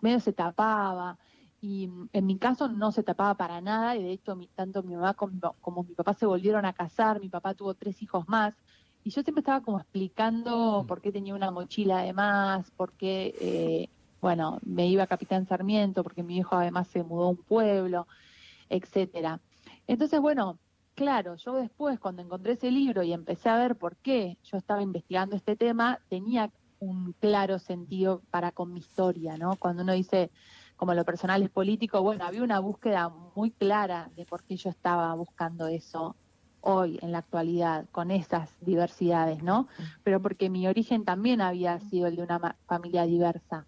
[0.03, 1.19] medio se tapaba.
[1.61, 5.15] Y en mi caso no se tapaba para nada, y de hecho tanto mi mamá
[5.15, 8.55] como, como mi papá se volvieron a casar, mi papá tuvo tres hijos más,
[9.05, 10.87] y yo siempre estaba como explicando mm.
[10.87, 13.89] por qué tenía una mochila además, por qué, eh,
[14.21, 18.07] bueno, me iba a Capitán Sarmiento, porque mi hijo además se mudó a un pueblo,
[18.69, 19.41] etcétera.
[19.87, 20.59] Entonces, bueno,
[20.95, 24.83] claro, yo después cuando encontré ese libro y empecé a ver por qué yo estaba
[24.83, 29.57] investigando este tema, tenía un claro sentido para con mi historia, ¿no?
[29.57, 30.31] Cuando uno dice
[30.79, 34.71] como lo personal es político, bueno, había una búsqueda muy clara de por qué yo
[34.71, 36.17] estaba buscando eso
[36.61, 39.67] hoy, en la actualidad, con esas diversidades, ¿no?
[40.05, 43.67] Pero porque mi origen también había sido el de una familia diversa.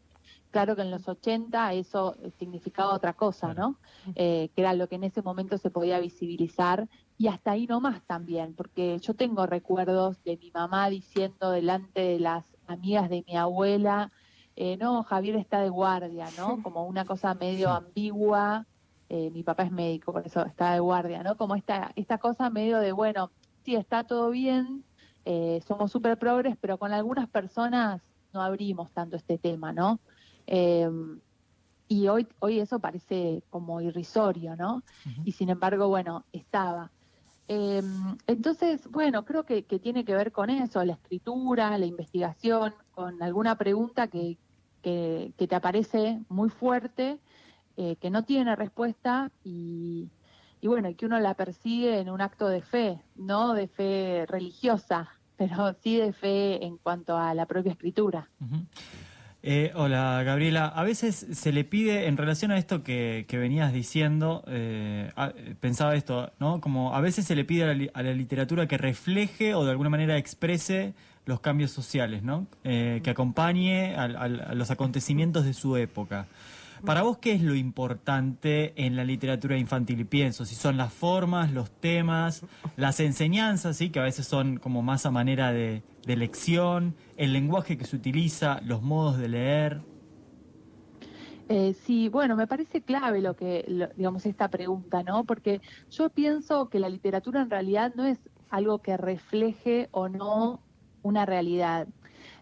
[0.51, 3.81] Claro que en los 80 eso significaba otra cosa, ¿no?
[4.14, 8.05] Eh, que era lo que en ese momento se podía visibilizar y hasta ahí nomás
[8.07, 13.37] también, porque yo tengo recuerdos de mi mamá diciendo delante de las amigas de mi
[13.37, 14.12] abuela,
[14.62, 16.62] eh, no, Javier está de guardia, ¿no?
[16.62, 18.66] Como una cosa medio ambigua,
[19.09, 21.38] eh, mi papá es médico, por eso está de guardia, ¿no?
[21.38, 23.31] Como esta, esta cosa medio de, bueno,
[23.64, 24.85] sí, está todo bien,
[25.25, 28.03] eh, somos súper progres, pero con algunas personas
[28.35, 29.99] no abrimos tanto este tema, ¿no?
[30.46, 31.20] Em,
[31.88, 34.83] y hoy, hoy eso parece como irrisorio, ¿no?
[35.25, 36.90] Y sin embargo, bueno, estaba.
[37.49, 43.23] Em, entonces, bueno, creo que, tiene que ver con eso, la escritura, la investigación, con
[43.23, 44.37] alguna pregunta que,
[44.83, 47.19] que, te aparece muy fuerte
[47.77, 50.11] eh, que no tiene respuesta y,
[50.61, 55.09] y bueno, que uno la persigue en un acto de fe, no de fe religiosa,
[55.37, 58.29] pero sí de fe en cuanto a la propia escritura.
[59.43, 64.45] Eh, hola Gabriela, a veces se le pide en relación a esto que, venías diciendo,
[64.49, 65.11] eh,
[65.61, 66.61] pensaba esto, ¿no?
[66.61, 70.19] Como a veces se le pide a la, literatura que refleje o de alguna manera
[70.19, 70.93] exprese
[71.31, 72.47] los cambios sociales, ¿no?
[72.62, 76.27] que acompañe a, los acontecimientos de su época.
[76.85, 80.01] Para vos, ¿qué es lo importante en la literatura infantil?
[80.01, 82.43] Y pienso, si son las formas, los temas,
[82.77, 83.90] las enseñanzas, ¿sí?
[83.90, 88.61] que a veces son como más a manera de, lección, el lenguaje que se utiliza,
[88.62, 89.81] los modos de leer.
[91.49, 95.25] Eh, sí, bueno, me parece clave lo que, digamos, esta pregunta, ¿no?
[95.25, 100.61] Porque yo pienso que la literatura en realidad no es algo que refleje o no
[101.02, 101.88] una realidad.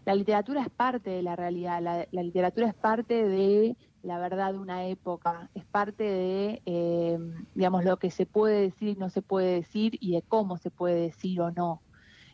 [0.05, 4.59] La literatura es parte de la realidad, la literatura es parte de la verdad de
[4.59, 7.19] una época, es parte de, eh,
[7.53, 10.71] digamos, lo que se puede decir y no se puede decir y de cómo se
[10.71, 11.81] puede decir o no.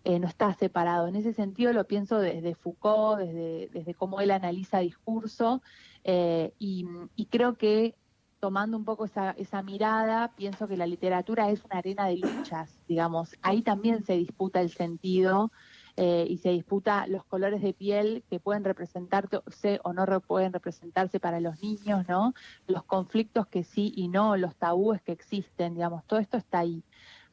[0.04, 1.08] Eh, no está separado.
[1.08, 5.64] En ese sentido lo pienso desde Foucault, desde, desde cómo él analiza discurso
[6.04, 6.86] eh, y,
[7.16, 7.96] y, creo que
[8.40, 12.78] tomando un poco esa, esa mirada, pienso que la literatura es una arena de luchas,
[12.88, 13.36] digamos.
[13.42, 15.52] Ahí también se disputa el sentido
[15.98, 19.40] eh, y se disputa los colores de piel que pueden representarse
[19.84, 22.34] o no pueden representarse para los niños, ¿no?
[22.68, 26.84] Los conflictos que sí y no, los tabúes que existen, digamos, todo esto está ahí.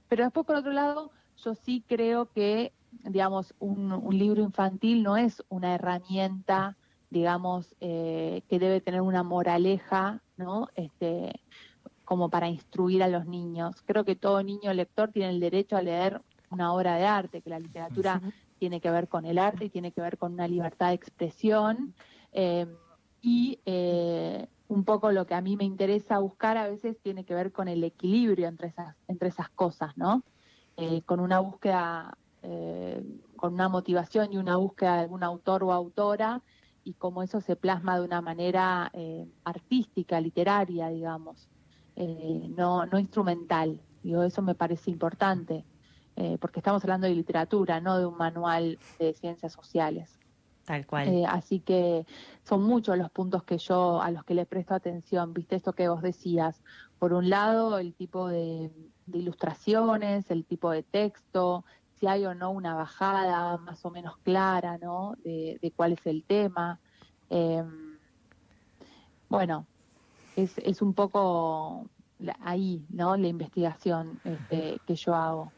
[0.08, 2.72] Pero después, por otro lado, yo sí creo que,
[3.04, 6.76] digamos, un, libro infantil no es una herramienta,
[7.10, 10.68] digamos, eh, que debe tener una moraleja, ¿no?
[10.76, 11.32] Este,
[12.04, 13.82] como para instruir a los niños.
[13.86, 16.20] Creo que todo niño lector tiene el derecho a leer
[16.50, 18.20] una obra de arte, que la literatura
[18.62, 21.94] tiene que ver con el arte y tiene que ver con una libertad de expresión.
[22.30, 22.68] Eh,
[23.20, 27.34] y eh, un poco lo que a mí me interesa buscar a veces tiene que
[27.34, 30.22] ver con el equilibrio entre esas, entre esas cosas, ¿no?
[30.76, 32.16] Eh, con una búsqueda,
[33.34, 36.40] con una motivación y una búsqueda de algún autor o autora
[36.84, 38.92] y cómo eso se plasma de una manera
[39.42, 41.48] artística, literaria, digamos,
[41.96, 43.80] no, no instrumental.
[44.04, 45.64] Digo, eso me parece importante.
[46.16, 50.18] Eh, porque estamos hablando de literatura, no de un manual de ciencias sociales.
[50.64, 51.08] Tal cual.
[51.08, 52.06] Eh, así que
[52.44, 55.32] son muchos los puntos que yo a los que le presto atención.
[55.32, 56.62] Viste esto que vos decías.
[56.98, 58.70] Por un lado, el tipo de,
[59.12, 61.64] ilustraciones, el tipo de texto,
[61.98, 65.14] si hay o no una bajada más o menos clara, ¿no?
[65.24, 66.78] De, cuál es el tema.
[67.28, 67.98] Em,
[69.28, 69.66] bueno,
[70.36, 71.88] es, es un poco
[72.40, 73.16] ahí, ¿no?
[73.16, 75.52] La investigación este, que yo hago.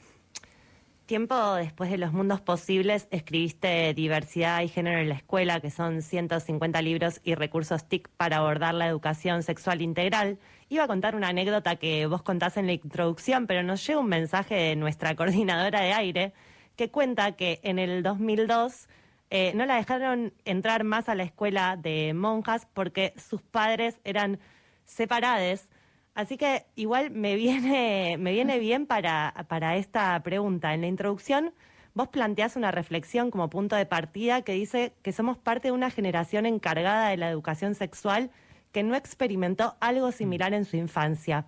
[1.06, 6.00] Tiempo después de Los Mundos Posibles, escribiste Diversidad y Género en la Escuela, que son
[6.00, 10.38] 150 libros y recursos TIC para abordar la educación sexual integral.
[10.70, 14.08] Iba a contar una anécdota que vos contás en la introducción, pero nos llega un
[14.08, 16.32] mensaje de nuestra coordinadora de aire
[16.74, 18.88] que cuenta que en el 2002
[19.28, 24.40] eh, no la dejaron entrar más a la escuela de monjas porque sus padres eran
[24.86, 25.68] separados.
[26.14, 30.74] Así que igual me viene, me viene bien para, para esta pregunta.
[30.74, 31.52] En la introducción
[31.94, 35.90] vos planteás una reflexión como punto de partida que dice que somos parte de una
[35.90, 38.30] generación encargada de la educación sexual
[38.72, 41.46] que no experimentó algo similar en su infancia.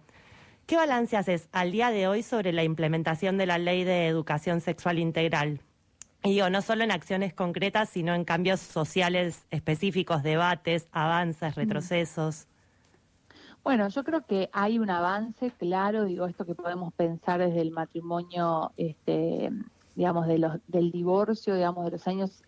[0.67, 4.61] ¿Qué balance haces al día de hoy sobre la implementación de la ley de educación
[4.61, 5.61] sexual integral?
[6.25, 11.61] Y digo, no solo en acciones concretas, sino en cambios sociales específicos, debates, avances, mm.
[11.61, 12.49] retrocesos.
[13.67, 17.73] Bueno, yo creo que hay un avance claro, digo, esto que podemos pensar desde el
[17.73, 19.51] matrimonio, este,
[19.97, 22.45] digamos, de los, del divorcio, digamos, de los años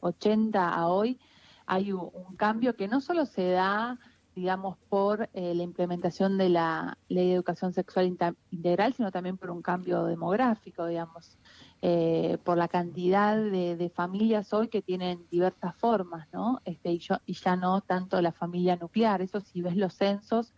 [0.00, 1.20] 80 eh, a hoy,
[1.66, 3.98] hay un, cambio que no solo se da
[4.34, 9.50] digamos, por eh, la implementación de la ley de educación sexual integral, sino también por
[9.50, 11.36] un cambio demográfico, digamos,
[11.84, 16.60] eh, por la cantidad de, familias hoy que tienen diversas formas, ¿no?
[16.64, 19.20] Este, y, y ya no tanto la familia nuclear.
[19.20, 20.54] Eso si ves los censos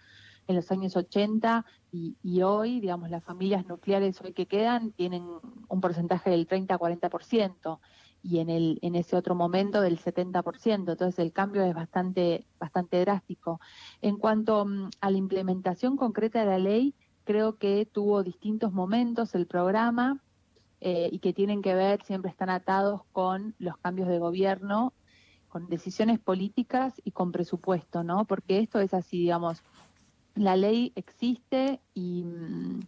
[0.47, 5.27] en los años 80 y, y hoy, digamos, las familias nucleares hoy que quedan tienen
[5.69, 7.79] un porcentaje del 30-40%
[8.23, 10.75] y en, el, en ese otro momento del 70%.
[10.75, 13.61] Entonces el cambio es bastante, bastante drástico.
[14.03, 16.95] En cuanto mm, a la implementación concreta de la ley,
[17.25, 20.23] creo que tuvo distintos momentos el programa
[20.87, 24.93] eh, y que tienen que ver, siempre están atados con los cambios de gobierno,
[25.49, 28.27] con decisiones políticas y con presupuesto, ¿no?
[28.27, 29.63] Porque esto es así, digamos,
[30.35, 32.25] la ley existe y...
[32.25, 32.81] Mm,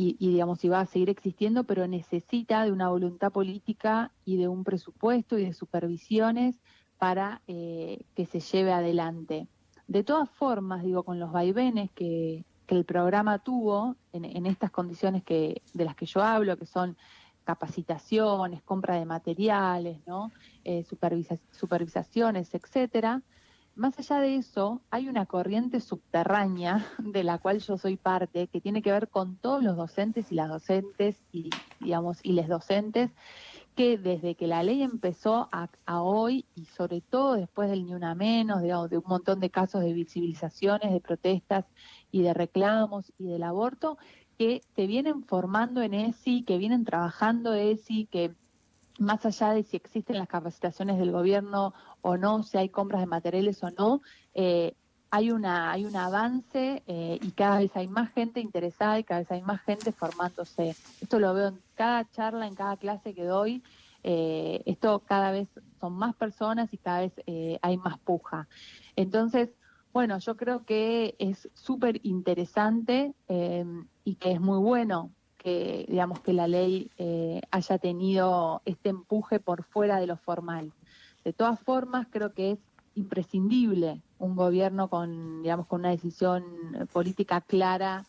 [0.00, 4.46] y, digamos, y va a seguir existiendo, pero necesita de una voluntad política y de
[4.46, 6.60] un presupuesto y de supervisiones
[6.98, 9.48] para eh, que se lleve adelante.
[9.88, 12.44] De todas formas, digo, con los vaivenes que,
[12.74, 16.96] el programa tuvo en, estas condiciones que, de las que yo hablo, que son
[17.44, 20.30] capacitaciones, compra de materiales, ¿no?
[20.64, 20.84] Eh,
[21.50, 23.22] supervisaciones, etcétera,
[23.78, 28.60] más allá de eso, hay una corriente subterránea de la cual yo soy parte, que
[28.60, 31.48] tiene que ver con todos los docentes y las docentes y,
[31.78, 33.12] digamos, y les docentes,
[33.78, 35.70] que desde que la ley empezó a,
[36.02, 39.82] hoy y sobre todo después del ni una menos, digamos, de un montón de casos
[39.82, 41.64] de visibilizaciones, de protestas
[42.10, 43.96] y de reclamos y del aborto,
[44.36, 48.34] que se vienen formando en ESI, que vienen trabajando ESI, que
[48.98, 53.06] más allá de si existen las capacitaciones del gobierno o no, si hay compras de
[53.06, 54.02] materiales o no,
[54.34, 54.74] eh,
[55.10, 59.20] hay una hay un avance eh, y cada vez hay más gente interesada y cada
[59.20, 60.76] vez hay más gente formándose.
[61.00, 63.62] Esto lo veo en cada charla, en cada clase que doy.
[64.04, 65.48] Eh, esto cada vez
[65.80, 67.12] son más personas y cada vez
[67.62, 68.48] hay más puja.
[68.96, 69.50] Entonces,
[69.92, 73.14] bueno, yo creo que es súper interesante
[74.04, 76.90] y que es muy bueno que digamos que la ley
[77.50, 80.72] haya tenido este empuje por fuera de lo formal.
[81.24, 82.58] De todas formas, creo que es
[82.94, 86.44] imprescindible un gobierno con, digamos, con una decisión
[86.92, 88.04] política clara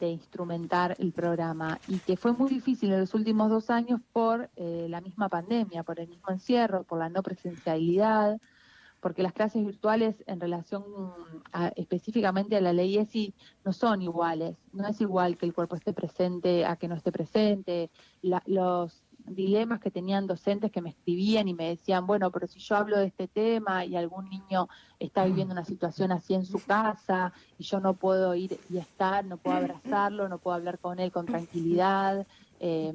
[0.00, 4.50] de instrumentar el programa y que fue muy difícil en los últimos dos años por
[4.56, 8.38] eh, la misma pandemia, por el mismo encierro, por la no presencialidad,
[9.00, 10.82] porque las clases virtuales en relación
[11.76, 13.34] específicamente a la ley ESI
[13.64, 17.12] no son iguales, no es igual que el cuerpo esté presente a que no esté
[17.12, 17.90] presente,
[18.46, 22.76] los dilemas que tenían docentes que me escribían y me decían, bueno, pero si yo
[22.76, 24.68] hablo de este tema y algún niño
[24.98, 29.24] está viviendo una situación así en su casa y yo no puedo ir y estar,
[29.24, 32.26] no puedo abrazarlo, no puedo hablar con él con tranquilidad,
[32.60, 32.94] eh,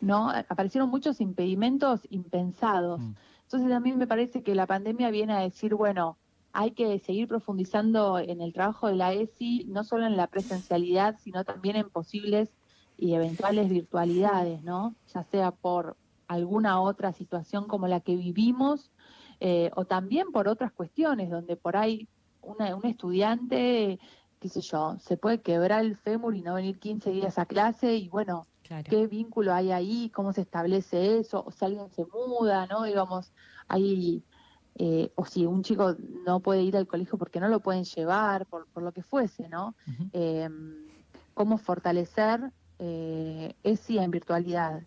[0.00, 0.30] ¿no?
[0.30, 3.00] Aparecieron muchos impedimentos impensados.
[3.00, 3.14] Mm.
[3.44, 6.18] Entonces a mí me parece que la pandemia viene a decir, bueno,
[6.52, 11.16] hay que seguir profundizando en el trabajo de la ESI, no solo en la presencialidad,
[11.22, 12.50] sino también en posibles
[12.96, 14.94] y eventuales virtualidades, ¿no?
[15.12, 15.96] Ya sea por
[16.28, 18.90] alguna otra situación como la que vivimos
[19.40, 22.08] eh, o también por otras cuestiones donde por ahí
[22.40, 23.98] una, un estudiante,
[24.40, 27.96] qué sé yo, se puede quebrar el fémur y no venir 15 días a clase
[27.96, 28.46] y bueno,
[28.88, 32.84] qué vínculo hay ahí, cómo se establece eso, o si alguien se muda, ¿no?
[32.84, 33.32] Digamos,
[33.68, 34.22] hay...
[34.78, 38.44] Eh, o si un chico no puede ir al colegio porque no lo pueden llevar,
[38.44, 39.74] por, por lo que fuese, ¿no?
[40.12, 40.50] eh,
[41.32, 44.82] cómo fortalecer eh, es sí en virtualidad.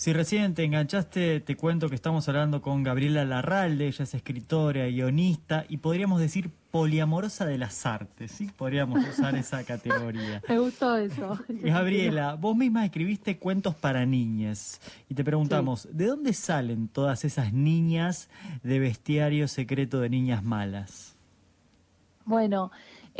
[0.00, 4.86] Si recién te enganchaste, te cuento que estamos hablando con Gabriela Larralde, ella es escritora,
[4.86, 8.50] guionista y podríamos decir poliamorosa de las artes, ¿sí?
[8.56, 10.40] Podríamos usar esa categoría.
[10.48, 11.38] Me gustó eso.
[11.48, 17.52] Gabriela, vos misma escribiste cuentos para niñas y te preguntamos, ¿de dónde salen todas esas
[17.52, 18.30] niñas
[18.62, 21.14] de bestiario secreto de niñas malas?
[22.24, 22.70] Bueno,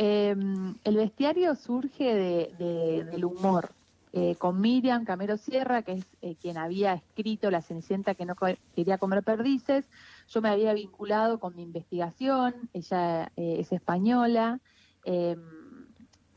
[0.03, 0.35] eh,
[0.83, 3.69] el bestiario surge de, del humor.
[4.13, 8.35] eh, con Miriam Camero Sierra, que es eh, quien había escrito La Cenicienta que no
[8.75, 9.85] quería comer perdices.
[10.27, 14.59] Yo me había vinculado con mi investigación, ella eh, es española,
[15.05, 15.39] em,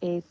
[0.01, 0.27] es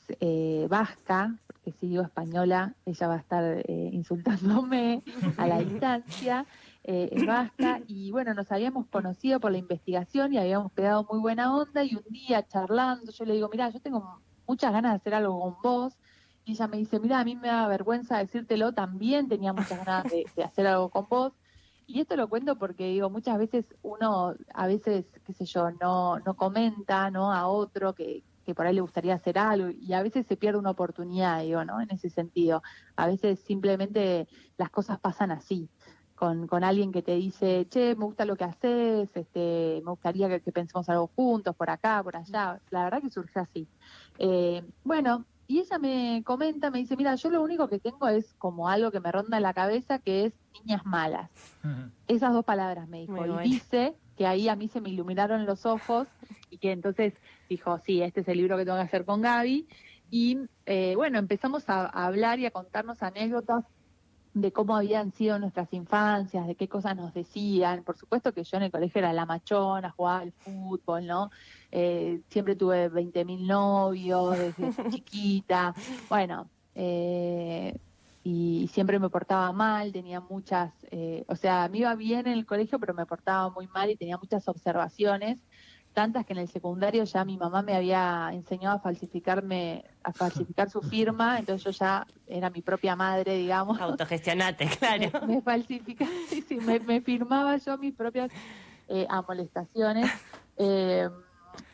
[0.69, 5.01] vasca, porque si digo española, ella va a estar insultándome
[5.37, 6.45] a la distancia.
[6.83, 11.55] Es vasca y bueno, nos habíamos conocido por la investigación y habíamos pegado muy buena
[11.55, 15.13] onda y un día charlando yo le digo, mira, yo tengo muchas ganas de hacer
[15.13, 15.97] algo con vos,
[16.45, 20.11] y ella me dice, mira, a mí me da vergüenza decírtelo, también tenía muchas ganas
[20.11, 21.33] de, hacer algo con vos.
[21.85, 26.19] Y esto lo cuento porque digo, muchas veces uno, a veces, qué sé yo, no,
[26.19, 27.31] no comenta, ¿no?
[27.31, 30.59] A otro que, que por ahí le gustaría hacer algo y a veces se pierde
[30.59, 31.81] una oportunidad, digo, ¿no?
[31.81, 32.61] En ese sentido.
[32.95, 34.27] A veces simplemente
[34.57, 35.69] las cosas pasan así.
[36.23, 40.29] Con, con alguien que te dice, che, me gusta lo que haces, este, me gustaría
[40.29, 42.61] que, que pensemos algo juntos, por acá, por allá.
[42.69, 43.67] La verdad que surge así.
[44.19, 48.33] Eh, bueno, y ella me comenta, me dice, mira, yo lo único que tengo es
[48.35, 51.29] como algo que me ronda en la cabeza, que es niñas malas.
[52.07, 53.41] Esas dos palabras me dijo.
[53.41, 56.07] Y dice que ahí a mí se me iluminaron los ojos
[56.49, 57.13] y que entonces
[57.49, 59.67] dijo, sí, este es el libro que tengo que hacer con Gaby.
[60.09, 63.65] Y eh, bueno, empezamos a, hablar y a contarnos anécdotas
[64.33, 67.83] de cómo habían sido nuestras infancias, de qué cosas nos decían.
[67.83, 71.29] Por supuesto que yo en el colegio era la machona, jugaba al fútbol, ¿no?
[71.71, 75.75] Eh, siempre tuve 20.000 novios desde chiquita.
[76.09, 77.77] Bueno, eh,
[78.23, 82.45] y siempre me portaba mal, tenía muchas, eh, o sea, me iba bien en el
[82.45, 85.39] colegio, pero me portaba muy mal y tenía muchas observaciones
[85.93, 90.69] tantas que en el secundario ya mi mamá me había enseñado a falsificarme, a falsificar
[90.69, 93.79] su firma, entonces yo ya era mi propia madre, digamos.
[93.79, 95.25] Autogestionate, claro.
[95.27, 96.11] Me, falsificaba,
[96.47, 98.31] sí, me, firmaba yo mis propias
[98.89, 100.11] eh, amolestaciones.
[100.57, 101.09] Eh,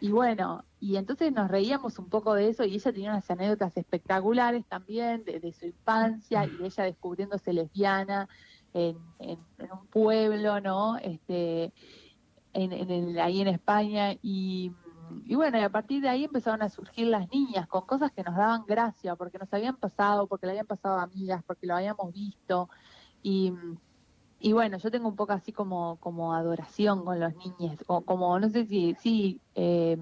[0.01, 3.75] y bueno, y entonces nos reíamos un poco de eso y ella tenía unas anécdotas
[3.77, 8.27] espectaculares también de, su infancia y de ella descubriéndose lesbiana
[8.73, 10.97] en, en, en un pueblo, ¿no?
[10.97, 11.71] Este,
[12.53, 14.71] en, ahí en España y,
[15.29, 18.35] bueno, y a partir de ahí empezaron a surgir las niñas con cosas que nos
[18.35, 22.13] daban gracia, porque nos habían pasado, porque le habían pasado a amigas, porque lo habíamos
[22.13, 22.69] visto.
[23.21, 23.53] Y,
[24.39, 28.39] y bueno, yo tengo un poco así como, como adoración con los niños, o como,
[28.39, 29.97] no sé si, sí, eh,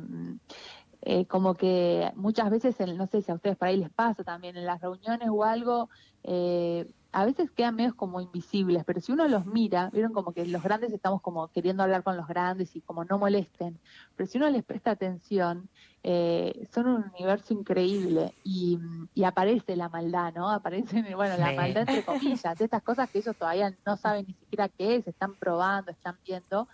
[1.02, 4.58] eh, como que muchas veces, no sé si a ustedes por ahí les pasa también,
[4.58, 5.90] en las reuniones o algo,
[6.24, 10.46] eh, a veces quedan medios como invisibles, pero si uno los mira, vieron como que
[10.46, 13.80] los grandes estamos como queriendo hablar con los grandes y como no molesten,
[14.16, 15.70] pero si uno les presta atención,
[16.04, 18.80] eh, son un universo increíble y,
[19.26, 20.50] aparece la maldad, ¿no?
[20.50, 24.34] Aparece, bueno, la maldad entre comillas, de estas cosas que ellos todavía no saben ni
[24.34, 26.68] siquiera qué es, están probando, están viendo.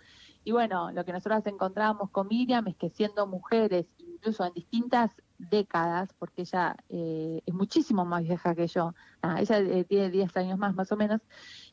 [0.44, 5.10] Y bueno, lo que nosotros encontrábamos con Miriam es que siendo mujeres, incluso en distintas
[5.38, 10.36] décadas, porque ella eh, es muchísimo más vieja que yo, ah, ella eh, tiene 10
[10.36, 11.20] años más más o menos,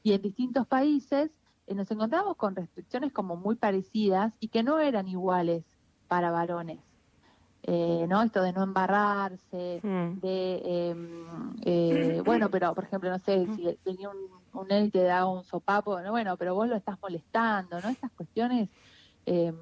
[0.04, 1.32] y en distintos países
[1.68, 5.64] eh, nos encontramos con restricciones como muy parecidas y que no eran iguales
[6.08, 6.80] para varones.
[7.68, 8.24] ¿no?
[8.24, 10.20] Esto de no embarrarse, mm.
[10.20, 14.18] de, em, bueno, pero por ejemplo, no sé, si tenía un,
[14.60, 16.10] un él te da un sopapo, ¿no?
[16.10, 17.90] bueno, pero vos lo estás molestando, ¿no?
[17.90, 18.68] Estas cuestiones
[19.28, 19.56] em,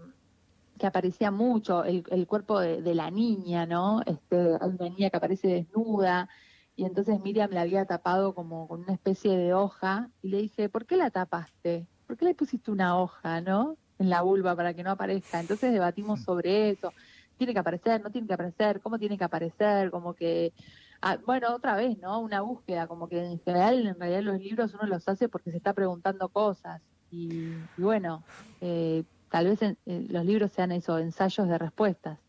[0.80, 4.02] que aparecía mucho, el, el cuerpo de, la niña, ¿no?
[4.06, 6.28] Este, hay una niña que aparece desnuda
[6.76, 10.70] y entonces Miriam la había tapado como con una especie de hoja y le dice,
[10.70, 11.86] ¿por qué la tapaste?
[12.08, 13.78] ¿Por qué le pusiste una hoja, ¿no?
[14.00, 15.40] En la vulva para que no aparezca.
[15.40, 16.94] Entonces debatimos sobre eso.
[17.38, 18.02] ¿Tiene que aparecer?
[18.02, 18.82] ¿No tiene que aparecer?
[18.82, 19.92] ¿Cómo tiene que aparecer?
[19.92, 20.54] Como que
[21.02, 22.20] ah, bueno, otra vez, ¿no?
[22.20, 25.58] Una búsqueda, como que en general, en realidad los libros uno los hace porque se
[25.58, 26.82] está preguntando cosas.
[27.12, 28.24] Y, y bueno,
[28.62, 32.20] eh, tal vez los libros sean eso, ensayos de respuestas.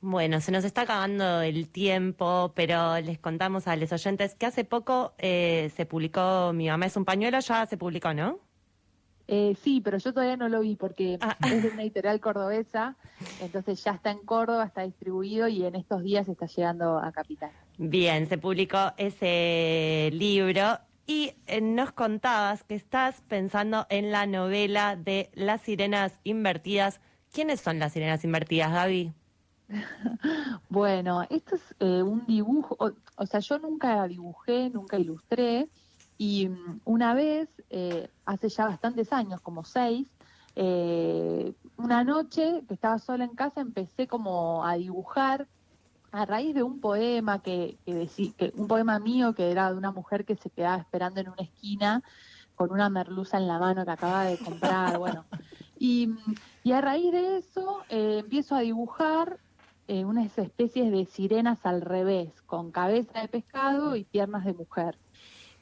[0.00, 4.64] Bueno, se nos está acabando el tiempo, pero les contamos a los oyentes que hace
[4.64, 8.38] poco eh, se publicó Mi mamá es un pañuelo, ya se publicó, ¿no?
[9.26, 11.38] Eh, sí, pero yo todavía no lo vi porque ah.
[11.46, 12.96] es de una editorial cordobesa,
[13.40, 17.50] entonces ya está en Córdoba, está distribuido y en estos días está llegando a Capital.
[17.78, 24.96] Bien, se publicó ese libro y eh, nos contabas que estás pensando en la novela
[24.96, 27.00] de Las Sirenas Invertidas.
[27.32, 29.12] ¿Quiénes son las Sirenas Invertidas, Gaby?
[30.68, 32.76] bueno, esto es eh, un dibujo,
[33.16, 35.68] o, sea, yo nunca dibujé, nunca ilustré,
[36.16, 40.08] y mm, una vez, eh, hace ya bastantes años, como seis,
[41.76, 45.48] una noche que estaba sola en casa, empecé como a dibujar
[46.14, 50.24] a raíz de un poema que, que, un poema mío que era de una mujer
[50.24, 52.02] que se quedaba esperando en una esquina
[52.54, 55.24] con una merluza en la mano que acaba de comprar, bueno.
[55.76, 56.08] Y,
[56.72, 59.38] a raíz de eso eh, empiezo a dibujar
[59.88, 64.96] eh, unas especies de sirenas al revés, con cabeza de pescado y piernas de mujer.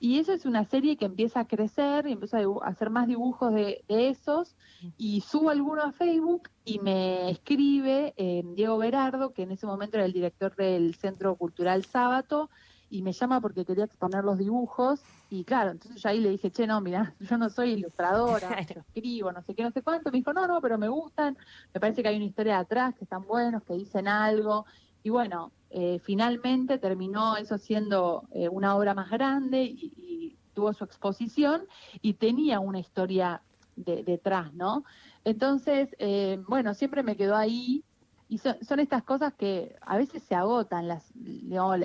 [0.04, 3.54] Y eso es una serie que empieza a crecer y empieza a, hacer más dibujos
[3.54, 4.56] de, esos.
[4.96, 9.98] Y subo alguno a Facebook y me escribe eh, Diego Berardo, que en ese momento
[9.98, 12.50] era el director del Centro Cultural Sábato,
[12.90, 15.00] y me llama porque quería exponer los dibujos.
[15.30, 18.80] Y claro, entonces yo ahí le dije, che, no, mira, yo no soy ilustradora, yo
[18.80, 21.38] escribo, no sé qué, no sé cuánto, me dijo, no, no, pero me gustan,
[21.72, 24.66] me parece que hay una historia atrás, que están buenos, que dicen algo,
[25.02, 30.84] y bueno, eh, finalmente terminó eso siendo eh, una obra más grande y, tuvo su
[30.84, 31.66] exposición
[32.02, 33.40] y tenía una historia
[33.74, 34.84] detrás, ¿no?
[35.24, 37.82] Entonces, eh, bueno, siempre me quedó ahí
[38.28, 41.10] y son, estas cosas que a veces se agotan, las,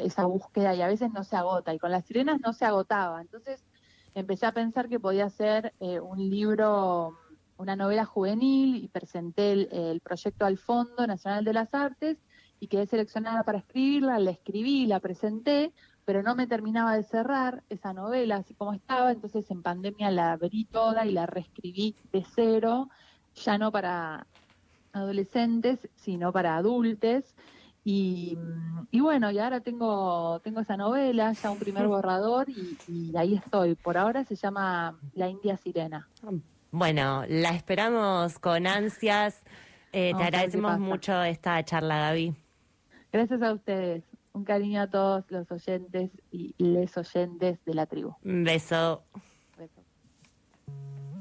[0.03, 1.73] esa búsqueda, y a veces no se agota.
[1.73, 3.21] Y con las sirenas no se agotaba.
[3.21, 3.63] Entonces
[4.15, 7.17] empecé a pensar que podía ser un libro,
[7.55, 12.17] una novela juvenil, y presenté el, proyecto al Fondo Nacional de las Artes
[12.59, 15.71] y quedé seleccionada para escribirla, la escribí, la presenté,
[16.05, 20.31] pero no me terminaba de cerrar esa novela así como estaba, entonces en pandemia la
[20.31, 22.89] abrí toda y la reescribí de cero,
[23.35, 24.25] ya no para
[24.93, 27.35] adolescentes, sino para adultos.
[27.89, 28.37] Y,
[28.91, 33.75] bueno, y ahora tengo, tengo esa novela, ya un primer borrador y, ahí estoy.
[33.75, 36.07] Por ahora se llama La India Sirena.
[36.71, 39.41] Bueno, la esperamos con ansias.
[39.93, 42.35] Eh, te agradecemos mucho esta charla, Gaby.
[43.17, 44.03] Gracias a ustedes.
[44.33, 48.13] Un cariño a todos los oyentes y les oyentes de la tribu.
[48.23, 49.01] Un beso.